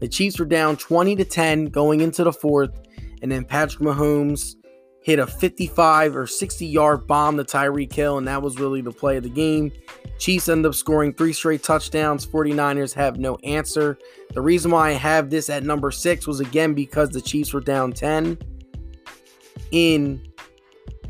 The 0.00 0.08
Chiefs 0.08 0.38
were 0.38 0.44
down 0.44 0.76
20 0.76 1.16
to 1.16 1.24
10 1.24 1.66
going 1.66 2.00
into 2.00 2.24
the 2.24 2.32
fourth, 2.32 2.70
and 3.22 3.32
then 3.32 3.44
Patrick 3.44 3.82
Mahomes 3.82 4.54
hit 5.02 5.18
a 5.18 5.26
55 5.26 6.16
or 6.16 6.26
60 6.26 6.66
yard 6.66 7.06
bomb 7.06 7.36
to 7.38 7.44
Tyreek 7.44 7.92
Hill, 7.92 8.18
and 8.18 8.28
that 8.28 8.42
was 8.42 8.58
really 8.58 8.82
the 8.82 8.92
play 8.92 9.16
of 9.16 9.22
the 9.22 9.30
game. 9.30 9.72
Chiefs 10.18 10.48
end 10.48 10.66
up 10.66 10.74
scoring 10.74 11.14
three 11.14 11.32
straight 11.32 11.62
touchdowns. 11.62 12.26
49ers 12.26 12.92
have 12.92 13.18
no 13.18 13.36
answer. 13.36 13.98
The 14.34 14.42
reason 14.42 14.70
why 14.70 14.90
I 14.90 14.92
have 14.92 15.30
this 15.30 15.48
at 15.48 15.62
number 15.62 15.90
six 15.90 16.26
was 16.26 16.40
again 16.40 16.74
because 16.74 17.10
the 17.10 17.20
Chiefs 17.20 17.54
were 17.54 17.60
down 17.60 17.92
10 17.92 18.36
in 19.70 20.20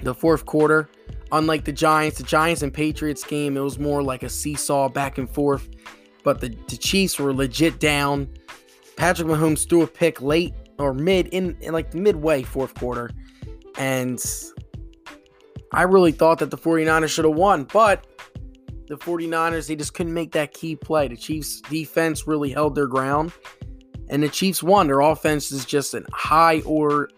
the 0.03 0.15
fourth 0.15 0.45
quarter. 0.47 0.89
Unlike 1.33 1.65
the 1.65 1.73
Giants, 1.73 2.19
the 2.19 2.25
Giants 2.25 2.63
and 2.63 2.73
Patriots 2.73 3.25
game, 3.25 3.57
it 3.57 3.61
was 3.61 3.79
more 3.79 4.03
like 4.03 4.23
a 4.23 4.29
seesaw 4.29 4.89
back 4.89 5.19
and 5.19 5.29
forth. 5.29 5.69
But 6.25 6.41
the, 6.41 6.49
the 6.69 6.77
Chiefs 6.77 7.19
were 7.19 7.33
legit 7.33 7.79
down. 7.79 8.29
Patrick 8.97 9.29
Mahomes 9.29 9.69
threw 9.69 9.83
a 9.83 9.87
pick 9.87 10.21
late 10.21 10.55
or 10.79 10.95
mid 10.95 11.29
in, 11.29 11.57
in 11.61 11.73
like 11.73 11.95
midway 11.95 12.43
fourth 12.43 12.75
quarter. 12.75 13.11
And 13.77 14.23
I 15.73 15.83
really 15.83 16.13
thought 16.13 16.39
that 16.39 16.51
the 16.51 16.59
49ers 16.59 17.09
should 17.09 17.25
have 17.25 17.35
won, 17.35 17.65
but 17.65 18.07
the 18.89 18.97
49ers, 18.97 19.69
they 19.69 19.77
just 19.77 19.95
couldn't 19.95 20.15
make 20.15 20.33
that 20.33 20.55
key 20.55 20.75
play. 20.75 21.09
The 21.09 21.17
Chiefs' 21.17 21.61
defense 21.61 22.27
really 22.27 22.51
held 22.51 22.75
their 22.75 22.87
ground, 22.87 23.33
and 24.09 24.23
the 24.23 24.29
Chiefs 24.29 24.63
won. 24.63 24.87
Their 24.87 25.01
offense 25.01 25.53
is 25.53 25.67
just 25.67 25.95
a 25.95 26.03
high 26.13 26.61
or 26.61 27.11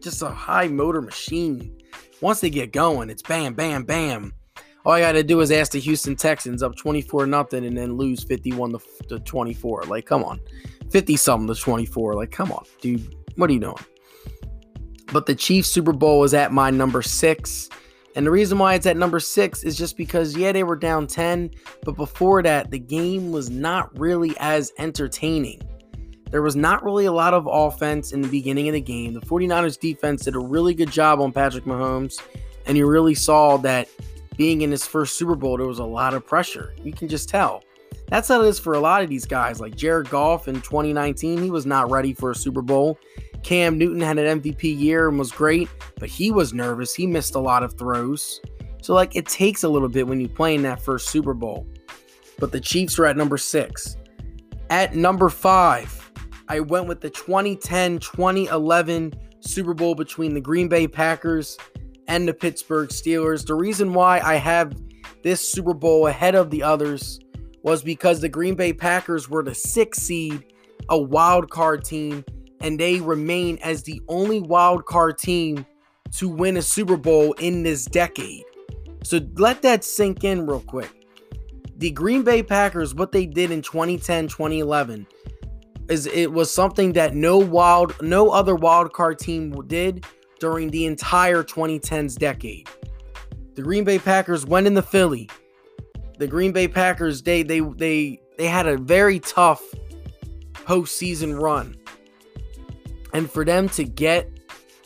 just 0.00 0.22
a 0.22 0.30
high 0.30 0.68
motor 0.68 1.02
machine. 1.02 1.77
Once 2.20 2.40
they 2.40 2.50
get 2.50 2.72
going, 2.72 3.10
it's 3.10 3.22
bam, 3.22 3.54
bam, 3.54 3.84
bam. 3.84 4.32
All 4.84 4.92
I 4.92 5.00
got 5.00 5.12
to 5.12 5.22
do 5.22 5.40
is 5.40 5.50
ask 5.50 5.72
the 5.72 5.80
Houston 5.80 6.16
Texans 6.16 6.62
up 6.62 6.74
24 6.76 7.26
nothing 7.26 7.66
and 7.66 7.76
then 7.76 7.96
lose 7.96 8.24
51 8.24 8.76
to 9.08 9.18
24. 9.20 9.82
Like, 9.82 10.06
come 10.06 10.24
on. 10.24 10.40
50 10.90 11.16
something 11.16 11.54
to 11.54 11.60
24. 11.60 12.14
Like, 12.14 12.30
come 12.30 12.50
on, 12.52 12.64
dude. 12.80 13.14
What 13.36 13.50
are 13.50 13.52
you 13.52 13.60
doing? 13.60 13.76
But 15.12 15.26
the 15.26 15.34
Chiefs 15.34 15.68
Super 15.68 15.92
Bowl 15.92 16.24
is 16.24 16.34
at 16.34 16.52
my 16.52 16.70
number 16.70 17.02
six. 17.02 17.68
And 18.16 18.26
the 18.26 18.30
reason 18.30 18.58
why 18.58 18.74
it's 18.74 18.86
at 18.86 18.96
number 18.96 19.20
six 19.20 19.62
is 19.62 19.76
just 19.76 19.96
because, 19.96 20.36
yeah, 20.36 20.52
they 20.52 20.64
were 20.64 20.76
down 20.76 21.06
10, 21.06 21.50
but 21.84 21.94
before 21.94 22.42
that, 22.42 22.70
the 22.70 22.78
game 22.78 23.30
was 23.30 23.48
not 23.48 23.96
really 23.98 24.34
as 24.40 24.72
entertaining. 24.78 25.60
There 26.30 26.42
was 26.42 26.56
not 26.56 26.84
really 26.84 27.06
a 27.06 27.12
lot 27.12 27.34
of 27.34 27.48
offense 27.50 28.12
in 28.12 28.20
the 28.20 28.28
beginning 28.28 28.68
of 28.68 28.74
the 28.74 28.80
game. 28.80 29.14
The 29.14 29.20
49ers 29.20 29.78
defense 29.78 30.24
did 30.24 30.34
a 30.34 30.40
really 30.40 30.74
good 30.74 30.90
job 30.90 31.20
on 31.20 31.32
Patrick 31.32 31.64
Mahomes, 31.64 32.20
and 32.66 32.76
you 32.76 32.86
really 32.86 33.14
saw 33.14 33.56
that 33.58 33.88
being 34.36 34.62
in 34.62 34.70
his 34.70 34.86
first 34.86 35.16
Super 35.16 35.34
Bowl, 35.34 35.56
there 35.56 35.66
was 35.66 35.78
a 35.78 35.84
lot 35.84 36.14
of 36.14 36.26
pressure. 36.26 36.74
You 36.82 36.92
can 36.92 37.08
just 37.08 37.28
tell. 37.28 37.64
That's 38.08 38.28
how 38.28 38.42
it 38.42 38.48
is 38.48 38.58
for 38.58 38.74
a 38.74 38.80
lot 38.80 39.02
of 39.02 39.08
these 39.08 39.26
guys. 39.26 39.60
Like 39.60 39.76
Jared 39.76 40.08
Goff 40.10 40.48
in 40.48 40.56
2019, 40.56 41.42
he 41.42 41.50
was 41.50 41.66
not 41.66 41.90
ready 41.90 42.14
for 42.14 42.30
a 42.30 42.34
Super 42.34 42.62
Bowl. 42.62 42.98
Cam 43.42 43.78
Newton 43.78 44.00
had 44.00 44.18
an 44.18 44.40
MVP 44.40 44.78
year 44.78 45.08
and 45.08 45.18
was 45.18 45.32
great, 45.32 45.68
but 45.98 46.08
he 46.08 46.30
was 46.30 46.52
nervous. 46.52 46.94
He 46.94 47.06
missed 47.06 47.34
a 47.34 47.40
lot 47.40 47.62
of 47.62 47.76
throws. 47.78 48.40
So, 48.82 48.94
like, 48.94 49.16
it 49.16 49.26
takes 49.26 49.64
a 49.64 49.68
little 49.68 49.88
bit 49.88 50.06
when 50.06 50.20
you 50.20 50.28
play 50.28 50.54
in 50.54 50.62
that 50.62 50.80
first 50.80 51.08
Super 51.08 51.34
Bowl. 51.34 51.66
But 52.38 52.52
the 52.52 52.60
Chiefs 52.60 52.98
are 52.98 53.06
at 53.06 53.16
number 53.16 53.36
six. 53.38 53.96
At 54.70 54.94
number 54.94 55.28
five, 55.28 55.97
I 56.48 56.60
went 56.60 56.86
with 56.86 57.00
the 57.00 57.10
2010 57.10 57.98
2011 57.98 59.12
Super 59.40 59.74
Bowl 59.74 59.94
between 59.94 60.34
the 60.34 60.40
Green 60.40 60.68
Bay 60.68 60.88
Packers 60.88 61.56
and 62.06 62.26
the 62.26 62.34
Pittsburgh 62.34 62.88
Steelers. 62.88 63.46
The 63.46 63.54
reason 63.54 63.92
why 63.92 64.20
I 64.20 64.36
have 64.36 64.72
this 65.22 65.46
Super 65.46 65.74
Bowl 65.74 66.06
ahead 66.06 66.34
of 66.34 66.50
the 66.50 66.62
others 66.62 67.20
was 67.62 67.82
because 67.82 68.20
the 68.20 68.28
Green 68.28 68.54
Bay 68.54 68.72
Packers 68.72 69.28
were 69.28 69.42
the 69.42 69.54
sixth 69.54 70.02
seed, 70.02 70.44
a 70.88 70.98
wild 70.98 71.50
card 71.50 71.84
team, 71.84 72.24
and 72.60 72.78
they 72.78 73.00
remain 73.00 73.58
as 73.62 73.82
the 73.82 74.00
only 74.08 74.40
wild 74.40 74.86
card 74.86 75.18
team 75.18 75.66
to 76.16 76.28
win 76.28 76.56
a 76.56 76.62
Super 76.62 76.96
Bowl 76.96 77.34
in 77.34 77.62
this 77.62 77.84
decade. 77.84 78.44
So 79.04 79.20
let 79.34 79.62
that 79.62 79.84
sink 79.84 80.24
in 80.24 80.46
real 80.46 80.60
quick. 80.60 80.90
The 81.76 81.90
Green 81.90 82.22
Bay 82.22 82.42
Packers, 82.42 82.94
what 82.94 83.12
they 83.12 83.26
did 83.26 83.50
in 83.50 83.62
2010, 83.62 84.28
2011, 84.28 85.06
is 85.88 86.06
it 86.06 86.32
was 86.32 86.50
something 86.50 86.92
that 86.92 87.14
no 87.14 87.38
wild, 87.38 87.94
no 88.02 88.30
other 88.30 88.54
wild 88.54 88.92
card 88.92 89.18
team 89.18 89.50
did 89.66 90.04
during 90.38 90.70
the 90.70 90.86
entire 90.86 91.42
2010s 91.42 92.16
decade. 92.16 92.68
The 93.54 93.62
Green 93.62 93.84
Bay 93.84 93.98
Packers 93.98 94.46
went 94.46 94.66
in 94.66 94.74
the 94.74 94.82
Philly. 94.82 95.28
The 96.18 96.26
Green 96.26 96.52
Bay 96.52 96.68
Packers, 96.68 97.22
they 97.22 97.42
they 97.42 97.60
they 97.60 98.20
they 98.36 98.46
had 98.46 98.66
a 98.66 98.76
very 98.76 99.18
tough 99.20 99.62
postseason 100.54 101.40
run. 101.40 101.76
And 103.12 103.30
for 103.30 103.44
them 103.44 103.68
to 103.70 103.84
get 103.84 104.30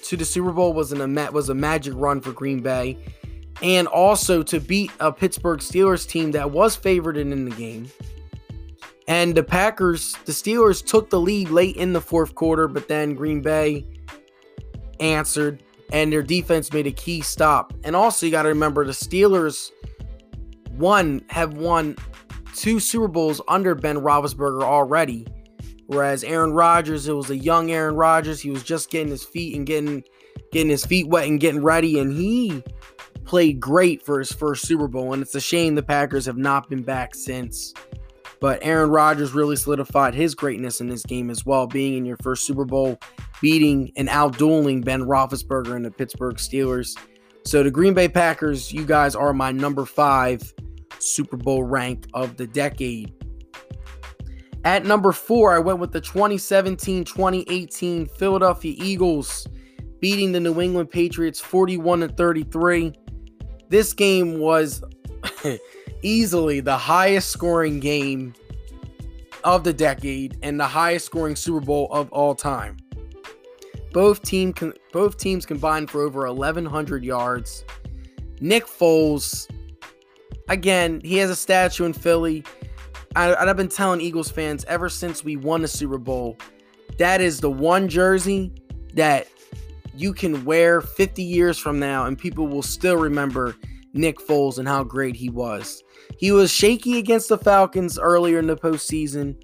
to 0.05 0.17
the 0.17 0.25
Super 0.25 0.53
Bowl 0.53 0.73
was 0.73 0.93
an 0.93 1.15
was 1.33 1.49
a 1.49 1.55
magic 1.55 1.95
run 1.97 2.21
for 2.21 2.33
Green 2.33 2.63
Bay. 2.63 2.97
And 3.61 3.87
also 3.87 4.43
to 4.45 4.59
beat 4.59 4.91
a 5.01 5.13
Pittsburgh 5.13 5.61
Steelers 5.61 6.09
team 6.09 6.33
that 6.33 6.51
was 6.51 6.75
favored 6.75 7.17
in 7.17 7.45
the 7.45 7.55
game. 7.55 7.91
And 9.13 9.35
the 9.35 9.43
Packers, 9.43 10.17
the 10.25 10.33
Steelers 10.33 10.83
took 10.83 11.11
the 11.11 11.21
lead 11.21 11.51
late 11.51 11.77
in 11.77 11.93
the 11.93 12.01
fourth 12.01 12.35
quarter, 12.35 12.67
but 12.67 12.89
then 12.89 13.15
Green 13.15 13.43
Bay 13.43 13.85
answered 15.01 15.63
and 15.93 16.11
their 16.11 16.23
defense 16.23 16.73
made 16.73 16.87
a 16.87 16.93
key 16.93 17.21
stop. 17.21 17.75
And 17.85 17.95
also 17.95 18.25
you 18.25 18.33
got 18.33 18.45
to 18.45 18.49
remember 18.49 18.87
the 18.87 18.93
Steelers 18.93 19.71
one 20.71 21.23
have 21.29 21.53
won 21.53 21.95
two 22.55 22.81
Super 22.81 23.07
Bowls 23.07 23.43
under 23.49 23.75
Ben 23.75 23.99
Roethlisberger 23.99 24.63
already. 24.63 25.27
Whereas 25.89 26.25
Aaron 26.25 26.55
Rodgers, 26.55 27.07
it 27.07 27.13
was 27.13 27.29
a 27.29 27.37
young 27.37 27.71
Aaron 27.71 27.97
Rodgers. 27.97 28.41
He 28.41 28.49
was 28.49 28.63
just 28.63 28.89
getting 28.89 29.11
his 29.11 29.25
feet 29.25 29.55
and 29.55 29.67
getting 29.67 30.05
getting 30.53 30.71
his 30.71 30.87
feet 30.87 31.07
wet 31.07 31.29
and 31.29 31.39
getting 31.39 31.63
ready, 31.63 31.99
and 31.99 32.15
he 32.15 32.65
played 33.27 33.61
great 33.61 34.03
for 34.03 34.21
his 34.21 34.33
first 34.33 34.67
Super 34.67 34.89
Bowl. 34.89 35.13
And 35.13 35.21
it's 35.21 35.35
a 35.35 35.41
shame 35.41 35.75
the 35.75 35.83
Packers 35.83 36.25
have 36.25 36.39
not 36.39 36.71
been 36.71 36.83
back 36.83 37.15
since. 37.15 37.75
But 38.43 38.59
Aaron 38.63 38.91
Rodgers 38.91 39.35
really 39.35 39.55
solidified 39.55 40.15
his 40.15 40.35
greatness 40.35 40.81
in 40.81 40.89
this 40.89 41.05
game 41.05 41.31
as 41.31 41.47
well, 41.47 41.69
being 41.69 41.97
in 41.97 42.05
your 42.05 42.17
first 42.25 42.45
Super 42.45 42.65
Bowl, 42.65 42.99
beating 43.41 43.93
and 43.97 44.09
outdueling 44.09 44.85
Ben 44.85 45.03
Roethlisberger 45.03 45.77
and 45.77 45.85
the 45.85 45.93
Pittsburgh 45.93 46.35
Steelers. 46.35 46.99
So 47.47 47.63
the 47.63 47.71
Green 47.71 47.95
Bay 47.95 48.09
Packers, 48.09 48.73
you 48.73 48.85
guys 48.85 49.15
are 49.15 49.33
my 49.33 49.53
number 49.53 49.85
five 49.85 50.43
Super 50.99 51.37
Bowl 51.37 51.63
rank 51.63 52.09
of 52.15 52.37
the 52.37 52.49
decade. 52.49 53.15
At 54.65 54.87
number 54.87 55.13
four, 55.13 55.55
I 55.55 55.61
went 55.61 55.79
with 55.79 55.93
the 55.93 56.01
2017 56.01 57.05
2018 57.05 58.07
Philadelphia 58.07 58.75
Eagles 58.77 59.47
beating 60.01 60.33
the 60.33 60.41
New 60.41 60.61
England 60.61 60.91
Patriots 60.91 61.39
41 61.39 62.01
to 62.01 62.09
33. 62.09 62.93
This 63.69 63.93
game 63.93 64.41
was 64.41 64.83
easily 66.03 66.61
the 66.61 66.77
highest 66.77 67.31
scoring 67.31 67.81
game 67.81 68.35
of 69.45 69.65
the 69.65 69.73
decade 69.73 70.39
and 70.43 70.59
the 70.59 70.67
highest 70.67 71.07
scoring 71.07 71.37
Super 71.37 71.61
Bowl 71.61 71.89
of 71.91 72.11
all 72.13 72.35
time. 72.35 72.77
Both 73.93 74.23
team 74.23 74.55
both 74.93 75.19
teams 75.19 75.45
combined 75.45 75.91
for 75.91 76.03
over 76.03 76.27
1100 76.27 77.05
yards. 77.05 77.65
Nick 78.41 78.67
Foles 78.67 79.49
again, 80.49 81.01
he 81.05 81.17
has 81.19 81.31
a 81.31 81.37
statue 81.37 81.85
in 81.85 81.93
Philly. 81.93 82.45
I, 83.15 83.35
I've 83.35 83.57
been 83.57 83.69
telling 83.69 84.01
Eagles 84.01 84.31
fans 84.31 84.65
ever 84.67 84.89
since 84.89 85.23
we 85.23 85.37
won 85.37 85.63
the 85.63 85.69
Super 85.69 85.99
Bowl, 85.99 86.39
that 86.99 87.21
is 87.21 87.41
the 87.41 87.51
one 87.51 87.89
jersey 87.89 88.53
that 88.95 89.29
you 89.95 90.15
can 90.15 90.45
wear 90.45 90.81
50 90.81 91.23
years 91.23 91.59
from 91.59 91.79
now 91.79 92.07
and 92.07 92.19
people 92.19 92.47
will 92.47 92.63
still 92.63 92.97
remember 92.97 93.55
Nick 93.95 94.19
Foles 94.19 94.59
and 94.59 94.67
how 94.67 94.85
great 94.85 95.17
he 95.17 95.29
was. 95.29 95.83
He 96.19 96.33
was 96.33 96.51
shaky 96.51 96.99
against 96.99 97.29
the 97.29 97.39
Falcons 97.39 97.99
earlier 97.99 98.39
in 98.39 98.47
the 98.47 98.57
postseason. 98.57 99.37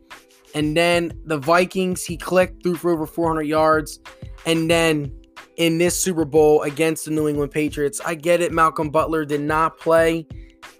And 0.54 0.76
then 0.76 1.12
the 1.24 1.38
Vikings, 1.38 2.04
he 2.04 2.16
clicked 2.16 2.62
through 2.62 2.76
for 2.76 2.90
over 2.90 3.06
400 3.06 3.42
yards. 3.42 4.00
And 4.46 4.70
then 4.70 5.12
in 5.56 5.78
this 5.78 6.00
Super 6.00 6.24
Bowl 6.24 6.62
against 6.62 7.04
the 7.04 7.10
New 7.10 7.28
England 7.28 7.52
Patriots, 7.52 8.00
I 8.04 8.14
get 8.14 8.40
it. 8.40 8.52
Malcolm 8.52 8.90
Butler 8.90 9.24
did 9.24 9.40
not 9.42 9.78
play 9.78 10.26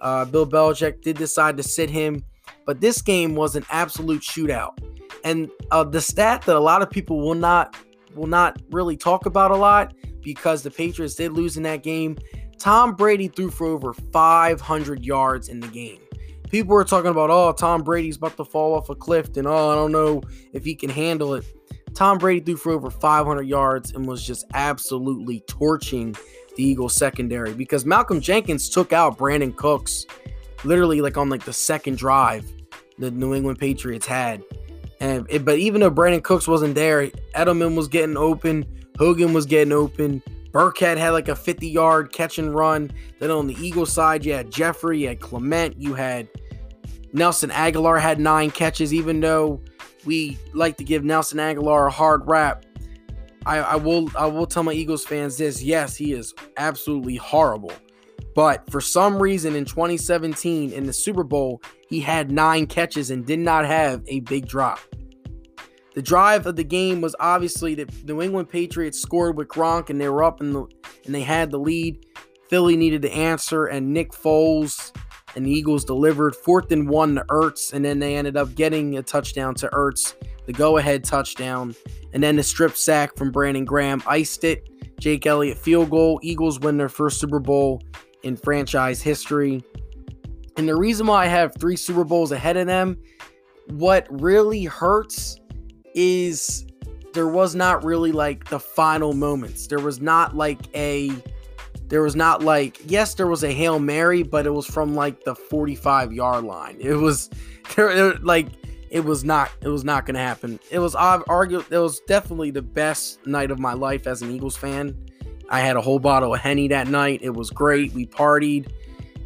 Uh, 0.01 0.25
Bill 0.25 0.47
Belichick 0.47 1.01
did 1.01 1.17
decide 1.17 1.57
to 1.57 1.63
sit 1.63 1.89
him, 1.89 2.23
but 2.65 2.79
this 2.79 3.01
game 3.01 3.35
was 3.35 3.55
an 3.55 3.65
absolute 3.69 4.21
shootout. 4.21 4.77
And 5.23 5.49
uh, 5.71 5.83
the 5.83 5.99
stat 6.01 6.43
that 6.43 6.55
a 6.55 6.59
lot 6.59 6.81
of 6.81 6.89
people 6.89 7.19
will 7.19 7.35
not 7.35 7.75
will 8.15 8.27
not 8.27 8.61
really 8.71 8.97
talk 8.97 9.25
about 9.25 9.51
a 9.51 9.55
lot 9.55 9.93
because 10.21 10.63
the 10.63 10.71
Patriots 10.71 11.15
did 11.15 11.33
lose 11.33 11.57
in 11.57 11.63
that 11.63 11.83
game. 11.83 12.17
Tom 12.59 12.95
Brady 12.95 13.29
threw 13.29 13.49
for 13.49 13.67
over 13.67 13.93
500 13.93 15.05
yards 15.05 15.49
in 15.49 15.59
the 15.59 15.67
game. 15.67 16.01
People 16.49 16.73
were 16.73 16.83
talking 16.83 17.11
about, 17.11 17.29
oh, 17.29 17.53
Tom 17.53 17.83
Brady's 17.83 18.17
about 18.17 18.35
to 18.37 18.45
fall 18.45 18.75
off 18.75 18.89
a 18.89 18.95
cliff, 18.95 19.37
and 19.37 19.47
oh, 19.47 19.69
I 19.69 19.75
don't 19.75 19.91
know 19.91 20.21
if 20.51 20.65
he 20.65 20.75
can 20.75 20.89
handle 20.89 21.35
it. 21.35 21.45
Tom 21.93 22.17
Brady 22.17 22.39
threw 22.39 22.57
for 22.57 22.71
over 22.71 22.89
500 22.89 23.43
yards 23.43 23.93
and 23.93 24.07
was 24.07 24.25
just 24.25 24.45
absolutely 24.53 25.41
torching 25.41 26.15
the 26.55 26.63
Eagles 26.63 26.95
secondary 26.95 27.53
because 27.53 27.85
Malcolm 27.85 28.21
Jenkins 28.21 28.69
took 28.69 28.93
out 28.93 29.17
Brandin 29.17 29.55
Cooks 29.55 30.05
literally 30.63 31.01
like 31.01 31.17
on 31.17 31.29
like 31.29 31.45
the 31.45 31.53
second 31.53 31.97
drive 31.97 32.45
the 32.97 33.11
New 33.11 33.33
England 33.33 33.59
Patriots 33.59 34.05
had. 34.05 34.43
And 34.99 35.25
it, 35.29 35.45
but 35.45 35.57
even 35.57 35.81
though 35.81 35.91
Brandin 35.91 36.23
Cooks 36.23 36.47
wasn't 36.47 36.75
there, 36.75 37.07
Edelman 37.35 37.75
was 37.75 37.87
getting 37.87 38.17
open, 38.17 38.65
Hogan 38.97 39.33
was 39.33 39.45
getting 39.45 39.71
open, 39.71 40.21
Burkhead 40.51 40.97
had 40.97 41.11
like 41.11 41.27
a 41.27 41.35
50 41.35 41.67
yard 41.67 42.11
catch 42.11 42.39
and 42.39 42.53
run. 42.53 42.91
Then 43.19 43.31
on 43.31 43.47
the 43.47 43.55
Eagles 43.55 43.91
side, 43.91 44.25
you 44.25 44.33
had 44.33 44.51
Jeffery, 44.51 45.01
you 45.01 45.07
had 45.09 45.19
Clement, 45.19 45.79
you 45.79 45.93
had 45.93 46.27
Nelson 47.13 47.49
Agholor 47.49 47.99
had 47.99 48.19
nine 48.19 48.51
catches, 48.51 48.93
even 48.93 49.19
though 49.19 49.61
we 50.05 50.37
like 50.53 50.77
to 50.77 50.83
give 50.83 51.03
Nelson 51.03 51.39
Agholor 51.39 51.87
a 51.87 51.91
hard 51.91 52.27
rap. 52.27 52.65
I, 53.45 53.59
I 53.59 53.75
will 53.75 54.09
I 54.17 54.25
will 54.25 54.45
tell 54.45 54.63
my 54.63 54.73
Eagles 54.73 55.05
fans 55.05 55.37
this. 55.37 55.63
Yes, 55.63 55.95
he 55.95 56.13
is 56.13 56.33
absolutely 56.57 57.15
horrible. 57.15 57.71
But 58.35 58.69
for 58.69 58.79
some 58.79 59.21
reason 59.21 59.55
in 59.55 59.65
2017 59.65 60.71
in 60.71 60.85
the 60.85 60.93
Super 60.93 61.23
Bowl, 61.23 61.61
he 61.89 61.99
had 61.99 62.31
nine 62.31 62.67
catches 62.67 63.11
and 63.11 63.25
did 63.25 63.39
not 63.39 63.65
have 63.65 64.03
a 64.07 64.19
big 64.21 64.47
drop. 64.47 64.79
The 65.99 66.03
drive 66.03 66.47
of 66.47 66.55
the 66.55 66.63
game 66.63 67.01
was 67.01 67.13
obviously 67.19 67.75
the 67.75 67.85
New 68.05 68.21
England 68.21 68.47
Patriots 68.47 69.01
scored 69.01 69.35
with 69.35 69.49
Gronk 69.49 69.89
and 69.89 69.99
they 69.99 70.07
were 70.07 70.23
up 70.23 70.39
in 70.39 70.53
the 70.53 70.65
and 71.05 71.13
they 71.13 71.23
had 71.23 71.51
the 71.51 71.59
lead. 71.59 72.05
Philly 72.49 72.77
needed 72.77 73.01
to 73.01 73.11
answer, 73.11 73.65
and 73.65 73.93
Nick 73.93 74.13
Foles 74.13 74.95
and 75.35 75.45
the 75.45 75.51
Eagles 75.51 75.83
delivered 75.83 76.37
fourth 76.37 76.71
and 76.71 76.87
one 76.87 77.15
to 77.15 77.25
Ertz, 77.25 77.73
and 77.73 77.83
then 77.83 77.99
they 77.99 78.15
ended 78.15 78.37
up 78.37 78.55
getting 78.55 78.97
a 78.97 79.03
touchdown 79.03 79.55
to 79.55 79.67
Ertz, 79.73 80.13
the 80.45 80.53
go-ahead 80.53 81.03
touchdown, 81.03 81.75
and 82.13 82.23
then 82.23 82.37
the 82.37 82.43
strip 82.43 82.77
sack 82.77 83.17
from 83.17 83.29
Brandon 83.29 83.65
Graham 83.65 84.01
iced 84.07 84.45
it. 84.45 84.69
Jake 85.01 85.25
Elliott 85.25 85.57
field 85.57 85.89
goal. 85.89 86.17
Eagles 86.23 86.61
win 86.61 86.77
their 86.77 86.87
first 86.87 87.19
Super 87.19 87.39
Bowl 87.39 87.83
in 88.23 88.37
franchise 88.37 89.01
history. 89.01 89.61
And 90.55 90.65
the 90.65 90.77
reason 90.77 91.07
why 91.07 91.25
I 91.25 91.27
have 91.27 91.53
three 91.59 91.75
Super 91.75 92.05
Bowls 92.05 92.31
ahead 92.31 92.55
of 92.55 92.67
them, 92.67 92.97
what 93.67 94.07
really 94.09 94.63
hurts 94.63 95.41
is 95.93 96.65
there 97.13 97.27
was 97.27 97.55
not 97.55 97.83
really 97.83 98.11
like 98.11 98.49
the 98.49 98.59
final 98.59 99.13
moments. 99.13 99.67
There 99.67 99.79
was 99.79 99.99
not 99.99 100.35
like 100.35 100.59
a 100.75 101.11
there 101.87 102.03
was 102.03 102.15
not 102.15 102.43
like 102.43 102.79
yes, 102.85 103.15
there 103.15 103.27
was 103.27 103.43
a 103.43 103.51
Hail 103.51 103.79
Mary, 103.79 104.23
but 104.23 104.45
it 104.45 104.51
was 104.51 104.65
from 104.65 104.95
like 104.95 105.23
the 105.23 105.35
45 105.35 106.13
yard 106.13 106.45
line. 106.45 106.77
It 106.79 106.95
was 106.95 107.29
there 107.75 108.15
like 108.15 108.47
it 108.89 109.05
was 109.05 109.23
not 109.23 109.51
it 109.61 109.69
was 109.69 109.83
not 109.83 110.05
gonna 110.05 110.19
happen. 110.19 110.59
It 110.71 110.79
was 110.79 110.95
I've 110.95 111.23
argued 111.27 111.65
it 111.69 111.77
was 111.77 111.99
definitely 112.01 112.51
the 112.51 112.61
best 112.61 113.25
night 113.25 113.51
of 113.51 113.59
my 113.59 113.73
life 113.73 114.07
as 114.07 114.21
an 114.21 114.31
Eagles 114.31 114.57
fan. 114.57 114.95
I 115.49 115.61
had 115.61 115.75
a 115.75 115.81
whole 115.81 115.99
bottle 115.99 116.33
of 116.33 116.39
Henny 116.41 116.67
that 116.67 116.87
night. 116.87 117.21
It 117.23 117.31
was 117.31 117.49
great. 117.49 117.91
We 117.93 118.05
partied 118.05 118.71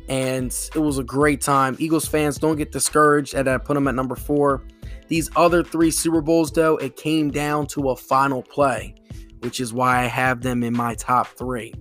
and 0.08 0.54
it 0.76 0.80
was 0.80 0.98
a 0.98 1.04
great 1.04 1.42
time. 1.42 1.76
Eagles 1.80 2.08
fans 2.08 2.38
don't 2.38 2.58
get 2.58 2.72
discouraged 2.72 3.34
that 3.34 3.48
I 3.48 3.58
put 3.58 3.74
them 3.74 3.88
at 3.88 3.96
number 3.96 4.16
four. 4.16 4.62
These 5.08 5.30
other 5.36 5.64
three 5.64 5.92
Super 5.92 6.22
Bowls, 6.22 6.52
though, 6.52 6.78
it 6.78 6.96
came 6.96 7.32
down 7.32 7.68
to 7.68 7.90
a 7.90 7.96
final 7.96 8.42
play, 8.42 8.96
which 9.40 9.60
is 9.60 9.74
why 9.74 10.04
I 10.04 10.06
have 10.06 10.42
them 10.42 10.64
in 10.64 10.76
my 10.76 10.96
top 10.96 11.28
three. 11.28 11.74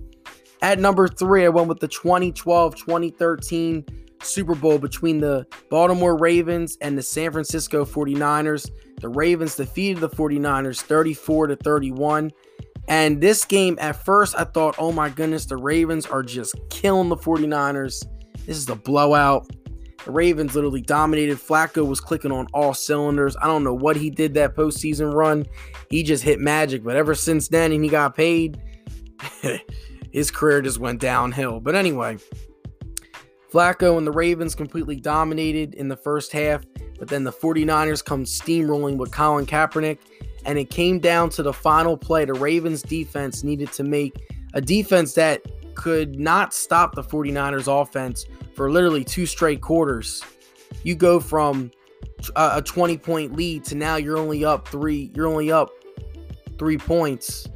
At 0.61 0.79
number 0.79 1.07
three, 1.07 1.45
I 1.45 1.49
went 1.49 1.67
with 1.67 1.79
the 1.79 1.87
2012 1.87 2.75
2013 2.75 3.85
Super 4.21 4.55
Bowl 4.55 4.77
between 4.77 5.19
the 5.19 5.45
Baltimore 5.69 6.17
Ravens 6.17 6.77
and 6.81 6.97
the 6.97 7.03
San 7.03 7.31
Francisco 7.31 7.85
49ers. 7.85 8.69
The 9.01 9.09
Ravens 9.09 9.55
defeated 9.55 9.99
the 9.99 10.09
49ers 10.09 10.81
34 10.81 11.47
to 11.47 11.55
31. 11.57 12.31
And 12.87 13.21
this 13.21 13.45
game, 13.45 13.77
at 13.79 14.03
first, 14.03 14.35
I 14.37 14.43
thought, 14.43 14.75
oh 14.77 14.91
my 14.91 15.09
goodness, 15.09 15.45
the 15.45 15.57
Ravens 15.57 16.05
are 16.05 16.23
just 16.23 16.55
killing 16.69 17.09
the 17.09 17.17
49ers. 17.17 18.05
This 18.45 18.57
is 18.57 18.69
a 18.69 18.75
blowout. 18.75 19.49
The 20.05 20.11
Ravens 20.11 20.53
literally 20.55 20.81
dominated. 20.81 21.37
Flacco 21.37 21.87
was 21.87 22.01
clicking 22.01 22.31
on 22.31 22.47
all 22.53 22.73
cylinders. 22.73 23.37
I 23.41 23.45
don't 23.45 23.63
know 23.63 23.73
what 23.73 23.95
he 23.95 24.09
did 24.09 24.33
that 24.33 24.55
postseason 24.55 25.13
run. 25.13 25.45
He 25.89 26.03
just 26.03 26.23
hit 26.23 26.39
magic. 26.39 26.83
But 26.83 26.95
ever 26.95 27.15
since 27.15 27.47
then, 27.47 27.71
and 27.71 27.83
he 27.83 27.89
got 27.89 28.15
paid, 28.15 28.61
his 30.11 30.29
career 30.29 30.61
just 30.61 30.79
went 30.79 30.99
downhill. 30.99 31.61
But 31.61 31.75
anyway, 31.75 32.17
Flacco 33.51 33.97
and 33.97 34.05
the 34.05 34.11
Ravens 34.11 34.55
completely 34.55 34.97
dominated 34.97 35.73
in 35.75 35.87
the 35.87 35.97
first 35.97 36.33
half. 36.33 36.65
But 36.99 37.07
then 37.07 37.23
the 37.23 37.31
49ers 37.31 38.03
come 38.03 38.25
steamrolling 38.25 38.97
with 38.97 39.11
Colin 39.11 39.45
Kaepernick. 39.45 39.99
And 40.45 40.57
it 40.59 40.69
came 40.69 40.99
down 40.99 41.29
to 41.31 41.43
the 41.43 41.53
final 41.53 41.95
play. 41.95 42.25
The 42.25 42.33
Ravens 42.33 42.81
defense 42.81 43.43
needed 43.43 43.71
to 43.73 43.83
make 43.83 44.13
a 44.53 44.59
defense 44.59 45.13
that 45.13 45.41
could 45.75 46.19
not 46.19 46.53
stop 46.53 46.95
the 46.95 47.03
49ers 47.03 47.81
offense 47.81 48.25
for 48.55 48.71
literally 48.71 49.03
two 49.03 49.25
straight 49.25 49.61
quarters. 49.61 50.23
You 50.83 50.95
go 50.95 51.19
from 51.19 51.71
uh, 52.35 52.53
a 52.55 52.61
20 52.61 52.97
point 52.97 53.35
lead 53.35 53.65
to 53.65 53.75
now 53.75 53.95
you're 53.95 54.17
only 54.17 54.45
up 54.45 54.67
3 54.67 55.11
you're 55.15 55.27
only 55.27 55.51
up 55.51 55.69
3 56.57 56.77
points. 56.77 57.47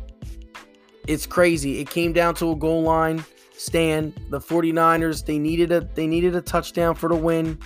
It's 1.07 1.25
crazy. 1.25 1.79
It 1.79 1.89
came 1.89 2.13
down 2.13 2.35
to 2.35 2.51
a 2.51 2.55
goal 2.55 2.83
line 2.83 3.23
stand. 3.53 4.13
The 4.29 4.39
49ers, 4.39 5.25
they 5.25 5.39
needed 5.39 5.71
a 5.71 5.81
they 5.81 6.07
needed 6.07 6.35
a 6.35 6.41
touchdown 6.41 6.95
for 6.95 7.09
the 7.09 7.15
win 7.15 7.57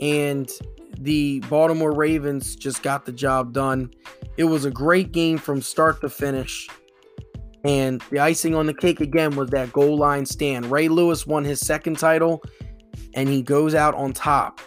and 0.00 0.50
the 0.98 1.40
Baltimore 1.50 1.92
Ravens 1.92 2.56
just 2.56 2.82
got 2.82 3.04
the 3.04 3.12
job 3.12 3.52
done. 3.52 3.92
It 4.36 4.44
was 4.44 4.64
a 4.64 4.70
great 4.70 5.12
game 5.12 5.38
from 5.38 5.62
start 5.62 6.00
to 6.00 6.08
finish. 6.08 6.68
And 7.64 8.02
the 8.10 8.18
icing 8.18 8.54
on 8.54 8.66
the 8.66 8.74
cake 8.74 9.00
again 9.00 9.36
was 9.36 9.50
that 9.50 9.72
goal 9.72 9.96
line 9.96 10.26
stand. 10.26 10.70
Ray 10.70 10.88
Lewis 10.88 11.26
won 11.26 11.44
his 11.44 11.60
second 11.60 11.98
title, 11.98 12.42
and 13.14 13.28
he 13.28 13.42
goes 13.42 13.74
out 13.74 13.94
on 13.94 14.12
top 14.12 14.60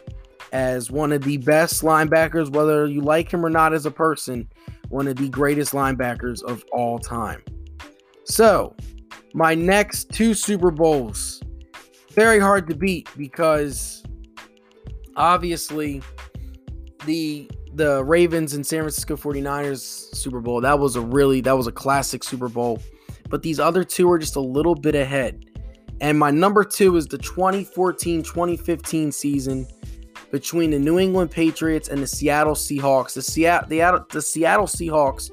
as 0.52 0.90
one 0.90 1.12
of 1.12 1.24
the 1.24 1.38
best 1.38 1.84
linebackers, 1.84 2.50
whether 2.52 2.88
you 2.88 3.02
like 3.02 3.32
him 3.32 3.46
or 3.46 3.50
not 3.50 3.74
as 3.74 3.86
a 3.86 3.92
person, 3.92 4.50
one 4.90 5.08
of 5.08 5.18
the 5.18 5.30
greatest 5.30 5.74
linebackers 5.74 6.44
of 6.44 6.64
all 6.72 6.98
time. 6.98 7.44
So, 8.24 8.76
my 9.34 9.54
next 9.54 10.10
two 10.10 10.34
Super 10.34 10.72
Bowls, 10.72 11.42
very 12.12 12.40
hard 12.40 12.68
to 12.70 12.76
beat 12.76 13.10
because 13.16 14.04
obviously 15.16 16.02
the 17.06 17.50
the 17.78 18.04
Ravens 18.04 18.54
and 18.56 18.66
San 18.66 18.80
Francisco 18.80 19.16
49ers 19.16 20.14
Super 20.16 20.42
Bowl, 20.42 20.60
that 20.62 20.80
was 20.80 20.96
a 20.96 21.02
really 21.02 21.42
that 21.42 21.56
was 21.56 21.68
a 21.68 21.72
classic 21.72 22.24
Super 22.24 22.50
Bowl. 22.50 22.82
But 23.30 23.44
these 23.44 23.60
other 23.60 23.84
two 23.84 24.10
are 24.12 24.18
just 24.18 24.36
a 24.36 24.42
little 24.42 24.76
bit 24.76 24.96
ahead. 24.96 25.46
And 26.00 26.18
my 26.18 26.32
number 26.32 26.64
2 26.64 26.96
is 26.96 27.08
the 27.08 27.18
2014-2015 27.18 29.14
season 29.14 29.68
between 30.32 30.70
the 30.72 30.80
New 30.80 31.00
England 31.00 31.32
Patriots 31.32 31.90
and 31.90 32.02
the 32.02 32.08
Seattle 32.08 32.54
Seahawks. 32.54 33.14
The 33.14 33.22
Seattle 33.22 33.68
the, 33.70 34.06
the 34.12 34.22
Seattle 34.22 34.68
Seahawks 34.68 35.32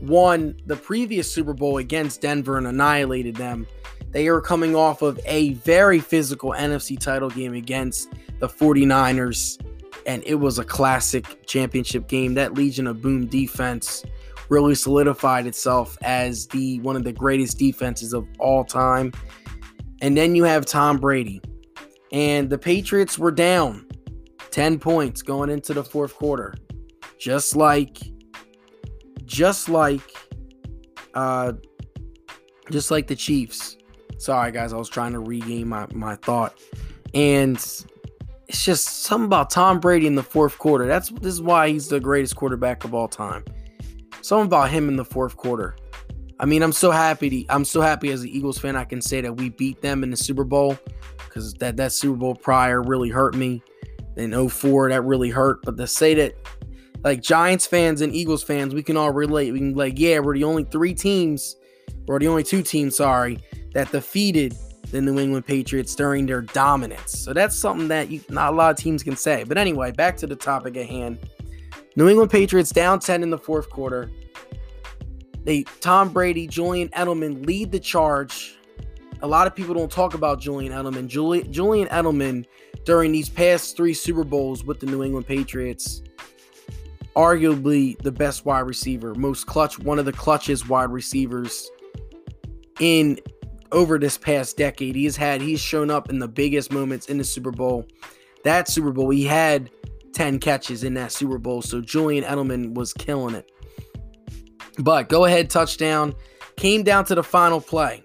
won 0.00 0.54
the 0.66 0.76
previous 0.76 1.32
Super 1.32 1.52
Bowl 1.52 1.78
against 1.78 2.20
Denver 2.20 2.58
and 2.58 2.66
annihilated 2.66 3.36
them. 3.36 3.66
They 4.10 4.28
are 4.28 4.40
coming 4.40 4.74
off 4.74 5.02
of 5.02 5.20
a 5.26 5.54
very 5.54 6.00
physical 6.00 6.50
NFC 6.50 6.98
title 6.98 7.30
game 7.30 7.54
against 7.54 8.12
the 8.38 8.48
49ers 8.48 9.58
and 10.08 10.22
it 10.24 10.36
was 10.36 10.58
a 10.58 10.64
classic 10.64 11.46
championship 11.46 12.08
game. 12.08 12.34
That 12.34 12.54
Legion 12.54 12.86
of 12.86 13.02
Boom 13.02 13.26
defense 13.26 14.04
really 14.48 14.74
solidified 14.74 15.46
itself 15.46 15.98
as 16.02 16.46
the 16.48 16.80
one 16.80 16.96
of 16.96 17.04
the 17.04 17.12
greatest 17.12 17.58
defenses 17.58 18.14
of 18.14 18.26
all 18.38 18.64
time. 18.64 19.12
And 20.00 20.16
then 20.16 20.34
you 20.34 20.44
have 20.44 20.64
Tom 20.64 20.96
Brady. 20.96 21.42
And 22.10 22.48
the 22.48 22.56
Patriots 22.56 23.18
were 23.18 23.30
down 23.30 23.86
10 24.50 24.78
points 24.78 25.20
going 25.20 25.50
into 25.50 25.74
the 25.74 25.84
fourth 25.84 26.14
quarter. 26.14 26.54
Just 27.20 27.54
like 27.54 27.98
just 29.26 29.68
like 29.68 30.10
uh 31.12 31.52
just 32.70 32.90
like 32.90 33.08
the 33.08 33.16
Chiefs. 33.16 33.76
Sorry 34.16 34.52
guys, 34.52 34.72
I 34.72 34.78
was 34.78 34.88
trying 34.88 35.12
to 35.12 35.20
regain 35.20 35.68
my 35.68 35.86
my 35.92 36.16
thought. 36.16 36.58
And 37.12 37.58
it's 38.48 38.64
just 38.64 39.02
something 39.02 39.26
about 39.26 39.50
Tom 39.50 39.78
Brady 39.78 40.06
in 40.06 40.14
the 40.14 40.22
fourth 40.22 40.58
quarter. 40.58 40.86
That's 40.86 41.10
this 41.10 41.34
is 41.34 41.42
why 41.42 41.68
he's 41.68 41.88
the 41.88 42.00
greatest 42.00 42.34
quarterback 42.36 42.84
of 42.84 42.94
all 42.94 43.06
time. 43.06 43.44
Something 44.22 44.46
about 44.46 44.70
him 44.70 44.88
in 44.88 44.96
the 44.96 45.04
fourth 45.04 45.36
quarter. 45.36 45.76
I 46.40 46.46
mean, 46.46 46.62
I'm 46.62 46.72
so 46.72 46.90
happy. 46.90 47.44
To, 47.44 47.54
I'm 47.54 47.64
so 47.64 47.80
happy 47.80 48.10
as 48.10 48.22
an 48.22 48.28
Eagles 48.28 48.58
fan. 48.58 48.74
I 48.74 48.84
can 48.84 49.02
say 49.02 49.20
that 49.20 49.36
we 49.36 49.50
beat 49.50 49.82
them 49.82 50.02
in 50.02 50.10
the 50.10 50.16
Super 50.16 50.44
Bowl 50.44 50.78
because 51.18 51.52
that, 51.54 51.76
that 51.76 51.92
Super 51.92 52.16
Bowl 52.16 52.34
prior 52.34 52.80
really 52.82 53.10
hurt 53.10 53.34
me. 53.34 53.62
In 54.16 54.48
04, 54.48 54.88
that 54.88 55.02
really 55.02 55.30
hurt. 55.30 55.62
But 55.62 55.76
to 55.76 55.86
say 55.86 56.14
that, 56.14 56.34
like 57.04 57.22
Giants 57.22 57.66
fans 57.66 58.00
and 58.00 58.12
Eagles 58.12 58.42
fans, 58.42 58.74
we 58.74 58.82
can 58.82 58.96
all 58.96 59.12
relate. 59.12 59.52
We 59.52 59.58
can 59.60 59.74
like, 59.74 59.96
yeah, 59.96 60.18
we're 60.18 60.34
the 60.34 60.42
only 60.42 60.64
three 60.64 60.94
teams, 60.94 61.54
or 62.08 62.18
the 62.18 62.26
only 62.26 62.42
two 62.42 62.62
teams, 62.62 62.96
sorry, 62.96 63.38
that 63.74 63.92
defeated 63.92 64.56
the 64.90 65.00
New 65.00 65.18
England 65.18 65.46
Patriots 65.46 65.94
during 65.94 66.26
their 66.26 66.40
dominance. 66.40 67.18
So 67.18 67.32
that's 67.32 67.56
something 67.56 67.88
that 67.88 68.10
you, 68.10 68.20
not 68.28 68.52
a 68.52 68.56
lot 68.56 68.70
of 68.70 68.76
teams 68.76 69.02
can 69.02 69.16
say. 69.16 69.44
But 69.44 69.58
anyway, 69.58 69.92
back 69.92 70.16
to 70.18 70.26
the 70.26 70.36
topic 70.36 70.76
at 70.76 70.86
hand. 70.86 71.18
New 71.96 72.08
England 72.08 72.30
Patriots 72.30 72.70
down 72.70 73.00
10 73.00 73.22
in 73.22 73.30
the 73.30 73.38
fourth 73.38 73.68
quarter. 73.70 74.10
They 75.44 75.64
Tom 75.80 76.10
Brady, 76.10 76.46
Julian 76.46 76.88
Edelman 76.90 77.46
lead 77.46 77.72
the 77.72 77.80
charge. 77.80 78.56
A 79.20 79.26
lot 79.26 79.46
of 79.46 79.54
people 79.54 79.74
don't 79.74 79.90
talk 79.90 80.14
about 80.14 80.40
Julian 80.40 80.72
Edelman. 80.72 81.08
Julian, 81.08 81.52
Julian 81.52 81.88
Edelman 81.88 82.46
during 82.84 83.12
these 83.12 83.28
past 83.28 83.76
three 83.76 83.94
Super 83.94 84.24
Bowls 84.24 84.64
with 84.64 84.80
the 84.80 84.86
New 84.86 85.02
England 85.02 85.26
Patriots, 85.26 86.02
arguably 87.16 87.98
the 87.98 88.12
best 88.12 88.44
wide 88.44 88.60
receiver, 88.60 89.14
most 89.14 89.46
clutch, 89.46 89.78
one 89.78 89.98
of 89.98 90.04
the 90.04 90.12
clutchest 90.12 90.68
wide 90.68 90.90
receivers 90.90 91.68
in 92.78 93.18
over 93.72 93.98
this 93.98 94.16
past 94.18 94.56
decade. 94.56 94.94
He's 94.94 95.16
had 95.16 95.40
he's 95.40 95.60
shown 95.60 95.90
up 95.90 96.10
in 96.10 96.18
the 96.18 96.28
biggest 96.28 96.72
moments 96.72 97.06
in 97.06 97.18
the 97.18 97.24
Super 97.24 97.50
Bowl. 97.50 97.86
That 98.44 98.68
Super 98.68 98.92
Bowl, 98.92 99.10
he 99.10 99.24
had 99.24 99.70
10 100.12 100.38
catches 100.38 100.84
in 100.84 100.94
that 100.94 101.12
Super 101.12 101.38
Bowl. 101.38 101.62
So 101.62 101.80
Julian 101.80 102.24
Edelman 102.24 102.74
was 102.74 102.92
killing 102.92 103.34
it. 103.34 103.50
But 104.78 105.08
go 105.08 105.24
ahead, 105.24 105.50
touchdown. 105.50 106.14
Came 106.56 106.82
down 106.82 107.04
to 107.06 107.14
the 107.14 107.22
final 107.22 107.60
play. 107.60 108.02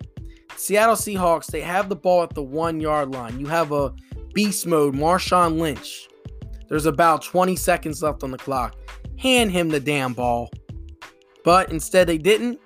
Seattle 0.55 0.95
Seahawks, 0.95 1.47
they 1.47 1.61
have 1.61 1.89
the 1.89 1.95
ball 1.95 2.23
at 2.23 2.33
the 2.33 2.43
one 2.43 2.79
yard 2.79 3.11
line. 3.11 3.39
You 3.39 3.47
have 3.47 3.71
a 3.71 3.93
beast 4.33 4.65
mode, 4.65 4.95
Marshawn 4.95 5.59
Lynch. 5.59 6.07
There's 6.69 6.85
about 6.85 7.21
20 7.21 7.55
seconds 7.55 8.01
left 8.01 8.23
on 8.23 8.31
the 8.31 8.37
clock. 8.37 8.75
Hand 9.17 9.51
him 9.51 9.69
the 9.69 9.79
damn 9.79 10.13
ball. 10.13 10.49
But 11.43 11.71
instead, 11.71 12.07
they 12.07 12.17
didn't. 12.17 12.59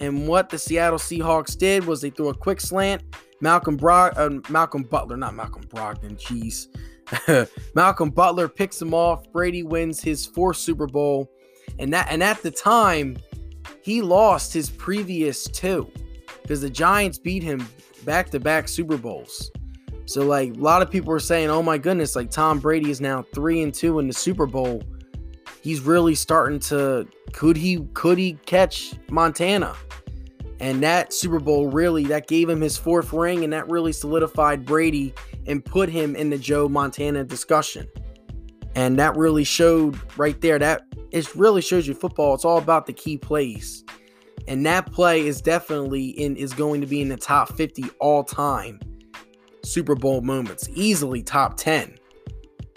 And 0.00 0.28
what 0.28 0.48
the 0.48 0.58
Seattle 0.58 0.98
Seahawks 0.98 1.56
did 1.56 1.84
was 1.84 2.00
they 2.00 2.10
threw 2.10 2.28
a 2.28 2.34
quick 2.34 2.60
slant. 2.60 3.02
Malcolm 3.40 3.76
Brog, 3.76 4.16
uh, 4.16 4.30
Malcolm 4.48 4.82
Butler, 4.82 5.16
not 5.16 5.34
Malcolm 5.34 5.62
Brogdon, 5.64 6.18
jeez. 6.18 6.68
Malcolm 7.74 8.10
Butler 8.10 8.48
picks 8.48 8.80
him 8.80 8.94
off. 8.94 9.30
Brady 9.32 9.62
wins 9.62 10.00
his 10.00 10.26
fourth 10.26 10.56
Super 10.56 10.86
Bowl, 10.86 11.30
and 11.78 11.92
that 11.92 12.08
and 12.10 12.22
at 12.22 12.42
the 12.42 12.50
time, 12.50 13.16
he 13.82 14.02
lost 14.02 14.52
his 14.52 14.70
previous 14.70 15.44
two 15.44 15.90
because 16.42 16.60
the 16.60 16.70
Giants 16.70 17.18
beat 17.18 17.42
him 17.42 17.66
back 18.04 18.30
to 18.30 18.40
back 18.40 18.68
Super 18.68 18.96
Bowls. 18.96 19.50
So 20.06 20.24
like 20.24 20.54
a 20.54 20.58
lot 20.58 20.82
of 20.82 20.90
people 20.90 21.10
were 21.10 21.20
saying, 21.20 21.50
"Oh 21.50 21.62
my 21.62 21.78
goodness, 21.78 22.16
like 22.16 22.30
Tom 22.30 22.58
Brady 22.58 22.90
is 22.90 23.00
now 23.00 23.24
3 23.34 23.62
and 23.62 23.74
2 23.74 23.98
in 24.00 24.06
the 24.08 24.14
Super 24.14 24.46
Bowl. 24.46 24.82
He's 25.62 25.80
really 25.80 26.14
starting 26.14 26.60
to 26.60 27.06
could 27.32 27.56
he 27.56 27.86
could 27.94 28.18
he 28.18 28.34
catch 28.46 28.94
Montana?" 29.10 29.74
And 30.60 30.82
that 30.82 31.12
Super 31.12 31.38
Bowl 31.38 31.68
really 31.68 32.04
that 32.06 32.26
gave 32.26 32.48
him 32.48 32.60
his 32.60 32.76
fourth 32.76 33.12
ring 33.12 33.44
and 33.44 33.52
that 33.52 33.68
really 33.68 33.92
solidified 33.92 34.64
Brady 34.64 35.14
and 35.46 35.64
put 35.64 35.88
him 35.88 36.16
in 36.16 36.30
the 36.30 36.38
Joe 36.38 36.68
Montana 36.68 37.24
discussion. 37.24 37.86
And 38.74 38.98
that 38.98 39.16
really 39.16 39.44
showed 39.44 39.98
right 40.16 40.40
there 40.40 40.58
that 40.58 40.82
it 41.10 41.34
really 41.34 41.62
shows 41.62 41.86
you 41.86 41.94
football. 41.94 42.34
It's 42.34 42.44
all 42.44 42.58
about 42.58 42.86
the 42.86 42.92
key 42.92 43.16
plays. 43.16 43.84
And 44.46 44.64
that 44.66 44.92
play 44.92 45.26
is 45.26 45.40
definitely 45.40 46.06
in 46.06 46.36
is 46.36 46.52
going 46.52 46.80
to 46.80 46.86
be 46.86 47.00
in 47.00 47.08
the 47.08 47.16
top 47.16 47.52
50 47.54 47.84
all 48.00 48.24
time 48.24 48.80
Super 49.62 49.94
Bowl 49.94 50.22
moments, 50.22 50.68
easily 50.74 51.22
top 51.22 51.56
10 51.56 51.96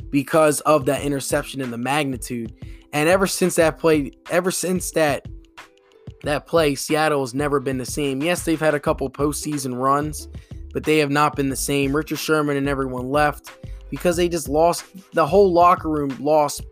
because 0.09 0.59
of 0.61 0.85
that 0.85 1.03
interception 1.03 1.61
and 1.61 1.71
the 1.71 1.77
magnitude. 1.77 2.53
And 2.93 3.07
ever 3.07 3.27
since 3.27 3.55
that 3.55 3.77
play, 3.77 4.11
ever 4.29 4.51
since 4.51 4.91
that 4.91 5.27
that 6.23 6.45
play, 6.45 6.75
Seattle 6.75 7.21
has 7.21 7.33
never 7.33 7.59
been 7.59 7.77
the 7.77 7.85
same. 7.85 8.21
Yes, 8.21 8.43
they've 8.43 8.59
had 8.59 8.75
a 8.75 8.79
couple 8.79 9.09
postseason 9.09 9.79
runs, 9.79 10.27
but 10.73 10.83
they 10.83 10.99
have 10.99 11.09
not 11.09 11.35
been 11.35 11.49
the 11.49 11.55
same. 11.55 11.95
Richard 11.95 12.19
Sherman 12.19 12.57
and 12.57 12.67
everyone 12.67 13.09
left 13.09 13.51
because 13.89 14.17
they 14.17 14.29
just 14.29 14.47
lost 14.47 14.85
the 15.13 15.25
whole 15.25 15.51
locker 15.51 15.89
room 15.89 16.15
lost 16.19 16.63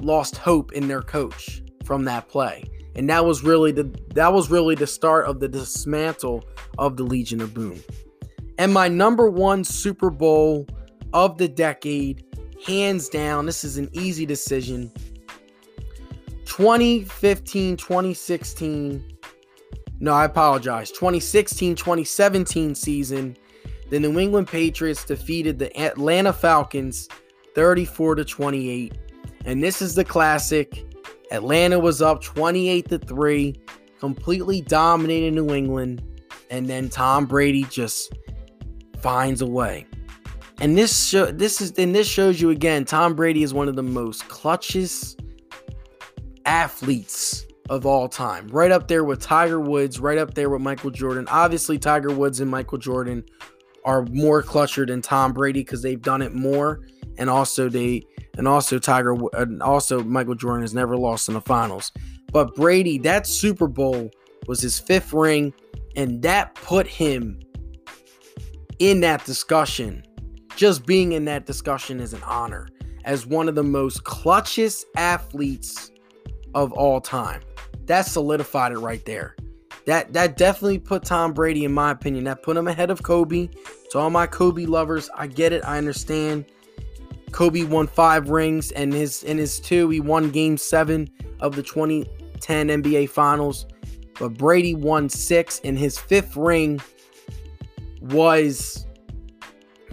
lost 0.00 0.36
hope 0.36 0.72
in 0.72 0.88
their 0.88 1.02
coach 1.02 1.62
from 1.84 2.04
that 2.04 2.28
play. 2.28 2.64
And 2.96 3.08
that 3.10 3.24
was 3.24 3.44
really 3.44 3.72
the 3.72 3.90
that 4.14 4.32
was 4.32 4.50
really 4.50 4.74
the 4.74 4.86
start 4.86 5.26
of 5.26 5.40
the 5.40 5.48
dismantle 5.48 6.44
of 6.78 6.96
the 6.96 7.04
Legion 7.04 7.40
of 7.40 7.54
Boom. 7.54 7.80
And 8.58 8.74
my 8.74 8.88
number 8.88 9.30
one 9.30 9.64
Super 9.64 10.10
Bowl 10.10 10.66
of 11.12 11.38
the 11.38 11.48
decade, 11.48 12.24
hands 12.66 13.08
down, 13.08 13.46
this 13.46 13.64
is 13.64 13.76
an 13.78 13.88
easy 13.92 14.26
decision. 14.26 14.92
2015, 16.44 17.76
2016. 17.76 19.04
No, 20.00 20.12
I 20.12 20.24
apologize. 20.24 20.90
2016, 20.90 21.76
2017 21.76 22.74
season, 22.74 23.36
the 23.90 24.00
New 24.00 24.18
England 24.18 24.48
Patriots 24.48 25.04
defeated 25.04 25.58
the 25.58 25.76
Atlanta 25.78 26.32
Falcons 26.32 27.08
34 27.54 28.16
to 28.16 28.24
28 28.24 28.96
and 29.44 29.62
this 29.62 29.80
is 29.80 29.94
the 29.94 30.04
classic. 30.04 30.84
Atlanta 31.30 31.78
was 31.78 32.02
up 32.02 32.22
28 32.22 32.88
to 32.88 32.98
3, 32.98 33.60
completely 33.98 34.60
dominated 34.60 35.32
New 35.32 35.54
England, 35.54 36.02
and 36.50 36.66
then 36.66 36.88
Tom 36.88 37.26
Brady 37.26 37.64
just 37.64 38.12
finds 38.98 39.40
a 39.40 39.46
way. 39.46 39.86
And 40.60 40.76
this 40.76 41.08
show, 41.08 41.26
this 41.26 41.60
is 41.60 41.72
and 41.78 41.94
this 41.94 42.08
shows 42.08 42.40
you 42.40 42.50
again 42.50 42.84
Tom 42.84 43.14
Brady 43.14 43.42
is 43.42 43.54
one 43.54 43.68
of 43.68 43.76
the 43.76 43.82
most 43.82 44.28
clutchest 44.28 45.18
athletes 46.44 47.46
of 47.70 47.86
all 47.86 48.08
time. 48.08 48.46
Right 48.48 48.70
up 48.70 48.88
there 48.88 49.04
with 49.04 49.20
Tiger 49.20 49.60
Woods, 49.60 50.00
right 50.00 50.18
up 50.18 50.34
there 50.34 50.50
with 50.50 50.60
Michael 50.60 50.90
Jordan. 50.90 51.26
Obviously 51.28 51.78
Tiger 51.78 52.14
Woods 52.14 52.40
and 52.40 52.50
Michael 52.50 52.78
Jordan 52.78 53.24
are 53.84 54.04
more 54.10 54.42
clutcher 54.42 54.86
than 54.86 55.00
Tom 55.00 55.32
Brady 55.32 55.60
because 55.60 55.82
they've 55.82 56.02
done 56.02 56.20
it 56.20 56.34
more 56.34 56.80
and 57.20 57.30
also 57.30 57.68
they 57.68 58.02
and 58.36 58.48
also 58.48 58.78
Tiger 58.78 59.16
and 59.34 59.62
also 59.62 60.02
Michael 60.02 60.34
Jordan 60.34 60.62
has 60.62 60.74
never 60.74 60.96
lost 60.96 61.28
in 61.28 61.34
the 61.34 61.40
finals. 61.40 61.92
But 62.32 62.54
Brady, 62.54 62.98
that 62.98 63.26
Super 63.26 63.66
Bowl 63.66 64.10
was 64.46 64.60
his 64.60 64.78
fifth 64.78 65.12
ring, 65.12 65.52
and 65.96 66.22
that 66.22 66.54
put 66.54 66.86
him 66.86 67.38
in 68.78 69.00
that 69.00 69.24
discussion. 69.24 70.02
Just 70.60 70.84
being 70.84 71.12
in 71.12 71.24
that 71.24 71.46
discussion 71.46 72.00
is 72.00 72.12
an 72.12 72.22
honor 72.22 72.68
as 73.06 73.26
one 73.26 73.48
of 73.48 73.54
the 73.54 73.62
most 73.62 74.04
clutchest 74.04 74.84
athletes 74.94 75.90
of 76.54 76.70
all 76.72 77.00
time. 77.00 77.40
That 77.86 78.02
solidified 78.02 78.72
it 78.72 78.78
right 78.78 79.02
there. 79.06 79.36
That 79.86 80.12
that 80.12 80.36
definitely 80.36 80.78
put 80.78 81.02
Tom 81.02 81.32
Brady, 81.32 81.64
in 81.64 81.72
my 81.72 81.92
opinion, 81.92 82.24
that 82.24 82.42
put 82.42 82.58
him 82.58 82.68
ahead 82.68 82.90
of 82.90 83.02
Kobe. 83.02 83.48
To 83.92 83.98
all 83.98 84.10
my 84.10 84.26
Kobe 84.26 84.66
lovers, 84.66 85.08
I 85.14 85.28
get 85.28 85.54
it, 85.54 85.64
I 85.64 85.78
understand. 85.78 86.44
Kobe 87.32 87.62
won 87.62 87.86
five 87.86 88.28
rings, 88.28 88.70
and 88.72 88.92
his 88.92 89.22
in 89.22 89.38
his 89.38 89.60
two, 89.60 89.88
he 89.88 89.98
won 89.98 90.30
Game 90.30 90.58
Seven 90.58 91.08
of 91.40 91.56
the 91.56 91.62
2010 91.62 92.68
NBA 92.68 93.08
Finals. 93.08 93.64
But 94.18 94.34
Brady 94.34 94.74
won 94.74 95.08
six, 95.08 95.58
and 95.64 95.78
his 95.78 95.98
fifth 95.98 96.36
ring 96.36 96.82
was 98.02 98.84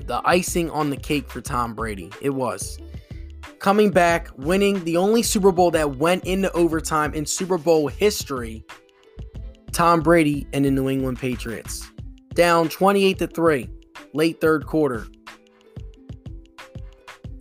the 0.08 0.22
icing 0.26 0.70
on 0.72 0.89
the 0.89 0.98
cake 0.98 1.30
for 1.30 1.41
Tom 1.41 1.74
Brady. 1.74 2.12
It 2.22 2.32
was 2.32 2.80
coming 3.60 3.91
back, 3.91 4.30
winning 4.38 4.84
the 4.84 4.98
only 4.98 5.22
Super 5.22 5.52
Bowl 5.52 5.72
that 5.72 5.98
went 5.98 6.26
into 6.26 6.52
overtime 6.54 7.13
in 7.13 7.26
Super 7.26 7.58
Bowl 7.58 7.88
history. 7.88 8.65
Tom 9.72 10.02
Brady 10.02 10.48
and 10.54 10.65
the 10.65 10.72
New 10.72 10.89
England 10.89 11.20
Patriots 11.20 11.91
down 12.34 12.70
28 12.70 13.20
to 13.20 13.28
3 13.28 13.70
late 14.13 14.41
third 14.41 14.65
quarter 14.65 15.06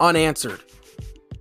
unanswered. 0.01 0.61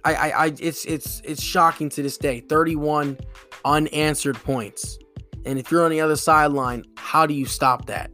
I, 0.06 0.14
I, 0.14 0.30
I, 0.30 0.46
it's, 0.60 0.86
it's, 0.86 1.22
it's 1.26 1.42
shocking 1.42 1.90
to 1.90 2.04
this 2.04 2.18
day. 2.18 2.42
31 2.42 3.18
unanswered 3.66 4.36
points. 4.38 5.00
And 5.46 5.60
if 5.60 5.72
you're 5.72 5.84
on 5.84 5.92
the 5.92 6.02
other 6.02 6.16
sideline, 6.16 6.86
how 6.96 7.26
do 7.26 7.34
you 7.34 7.46
stop 7.46 7.88
that? 7.88 8.12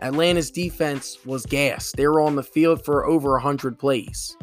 Atlanta's 0.00 0.50
defense 0.50 1.18
was 1.24 1.44
gas. 1.46 1.92
They 1.92 2.06
were 2.06 2.20
on 2.20 2.36
the 2.36 2.42
field 2.42 2.84
for 2.84 3.06
over 3.06 3.32
100 3.32 3.78
plays. 3.78 4.36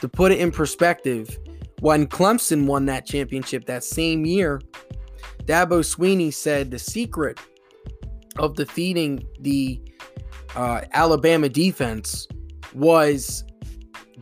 To 0.00 0.08
put 0.08 0.32
it 0.32 0.40
in 0.40 0.50
perspective, 0.50 1.38
when 1.80 2.06
Clemson 2.06 2.66
won 2.66 2.86
that 2.86 3.06
championship 3.06 3.66
that 3.66 3.84
same 3.84 4.26
year, 4.26 4.60
Dabo 5.44 5.80
Swinney 5.80 6.32
said 6.32 6.70
the 6.70 6.78
secret 6.78 7.38
of 8.38 8.54
defeating 8.54 9.24
the 9.40 9.80
uh, 10.54 10.82
Alabama 10.92 11.48
defense 11.48 12.26
was 12.74 13.44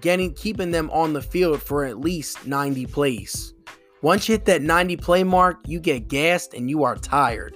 getting 0.01 0.33
keeping 0.35 0.71
them 0.71 0.91
on 0.91 1.13
the 1.13 1.23
field 1.23 1.63
for 1.63 1.85
at 1.85 1.99
least 1.99 2.47
90 2.47 2.87
plays. 2.87 3.55
Once 4.03 4.29
you 4.29 4.35
hit 4.35 4.45
that 4.45 4.63
90 4.63 4.99
play 4.99 5.25
mark, 5.25 5.59
you 5.67 5.81
get 5.81 6.09
gassed 6.09 6.55
and 6.55 6.71
you 6.71 6.85
are 6.85 6.97
tired. 6.97 7.56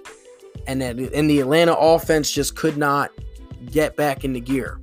And 0.66 0.80
that 0.82 0.98
and 0.98 1.28
the 1.30 1.40
Atlanta 1.40 1.74
offense 1.74 2.30
just 2.30 2.56
could 2.56 2.76
not 2.76 3.10
get 3.70 3.96
back 3.96 4.24
into 4.24 4.40
gear. 4.40 4.80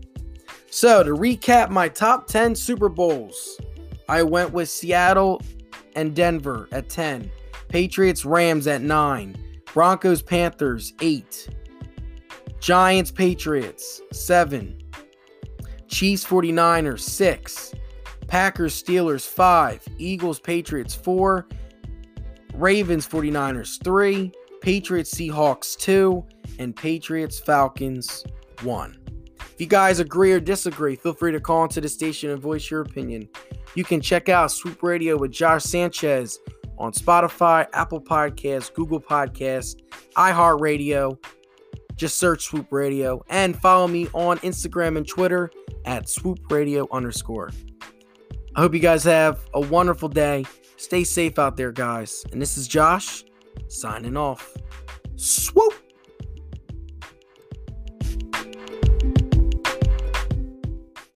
So, 0.69 1.03
to 1.03 1.11
recap 1.11 1.69
my 1.69 1.87
top 1.87 2.27
10 2.27 2.55
Super 2.55 2.89
Bowls, 2.89 3.59
I 4.09 4.23
went 4.23 4.51
with 4.51 4.69
Seattle 4.69 5.41
and 5.95 6.15
Denver 6.15 6.67
at 6.71 6.89
10, 6.89 7.31
Patriots 7.69 8.25
Rams 8.25 8.67
at 8.67 8.81
9, 8.81 9.35
Broncos 9.73 10.21
Panthers 10.21 10.93
8, 11.01 11.49
Giants 12.59 13.11
Patriots 13.11 14.01
7, 14.11 14.77
Chiefs 15.87 16.25
49ers 16.25 16.99
6, 16.99 17.73
Packers 18.27 18.81
Steelers 18.81 19.25
5, 19.25 19.87
Eagles 19.97 20.39
Patriots 20.39 20.93
4, 20.93 21.47
Ravens 22.53 23.07
49ers 23.07 23.81
3, 23.83 24.31
Patriots 24.67 25.13
Seahawks 25.13 25.77
2, 25.77 26.25
and 26.59 26.75
Patriots 26.75 27.39
Falcons 27.39 28.25
1. 28.63 28.97
If 29.39 29.61
you 29.61 29.65
guys 29.65 30.01
agree 30.01 30.33
or 30.33 30.41
disagree, 30.41 30.97
feel 30.97 31.13
free 31.13 31.31
to 31.31 31.39
call 31.39 31.63
into 31.63 31.79
the 31.79 31.87
station 31.87 32.31
and 32.31 32.41
voice 32.41 32.69
your 32.69 32.81
opinion. 32.81 33.29
You 33.75 33.85
can 33.85 34.01
check 34.01 34.27
out 34.27 34.51
Swoop 34.51 34.83
Radio 34.83 35.15
with 35.15 35.31
Josh 35.31 35.63
Sanchez 35.63 36.39
on 36.77 36.91
Spotify, 36.91 37.65
Apple 37.71 38.01
Podcasts, 38.01 38.73
Google 38.73 38.99
Podcasts, 38.99 39.81
iHeartRadio. 40.17 41.17
Just 41.95 42.17
search 42.17 42.43
Swoop 42.43 42.69
Radio 42.69 43.23
and 43.29 43.57
follow 43.57 43.87
me 43.87 44.09
on 44.11 44.37
Instagram 44.39 44.97
and 44.97 45.07
Twitter 45.07 45.49
at 45.85 46.09
Swoop 46.09 46.39
Radio 46.51 46.89
underscore. 46.91 47.51
I 48.57 48.59
hope 48.59 48.73
you 48.73 48.81
guys 48.81 49.05
have 49.05 49.39
a 49.53 49.61
wonderful 49.61 50.09
day. 50.09 50.43
Stay 50.75 51.05
safe 51.05 51.39
out 51.39 51.55
there, 51.55 51.71
guys. 51.71 52.25
And 52.33 52.41
this 52.41 52.57
is 52.57 52.67
Josh 52.67 53.23
signing 53.67 54.17
off. 54.17 54.55
Swoop! 55.15 55.73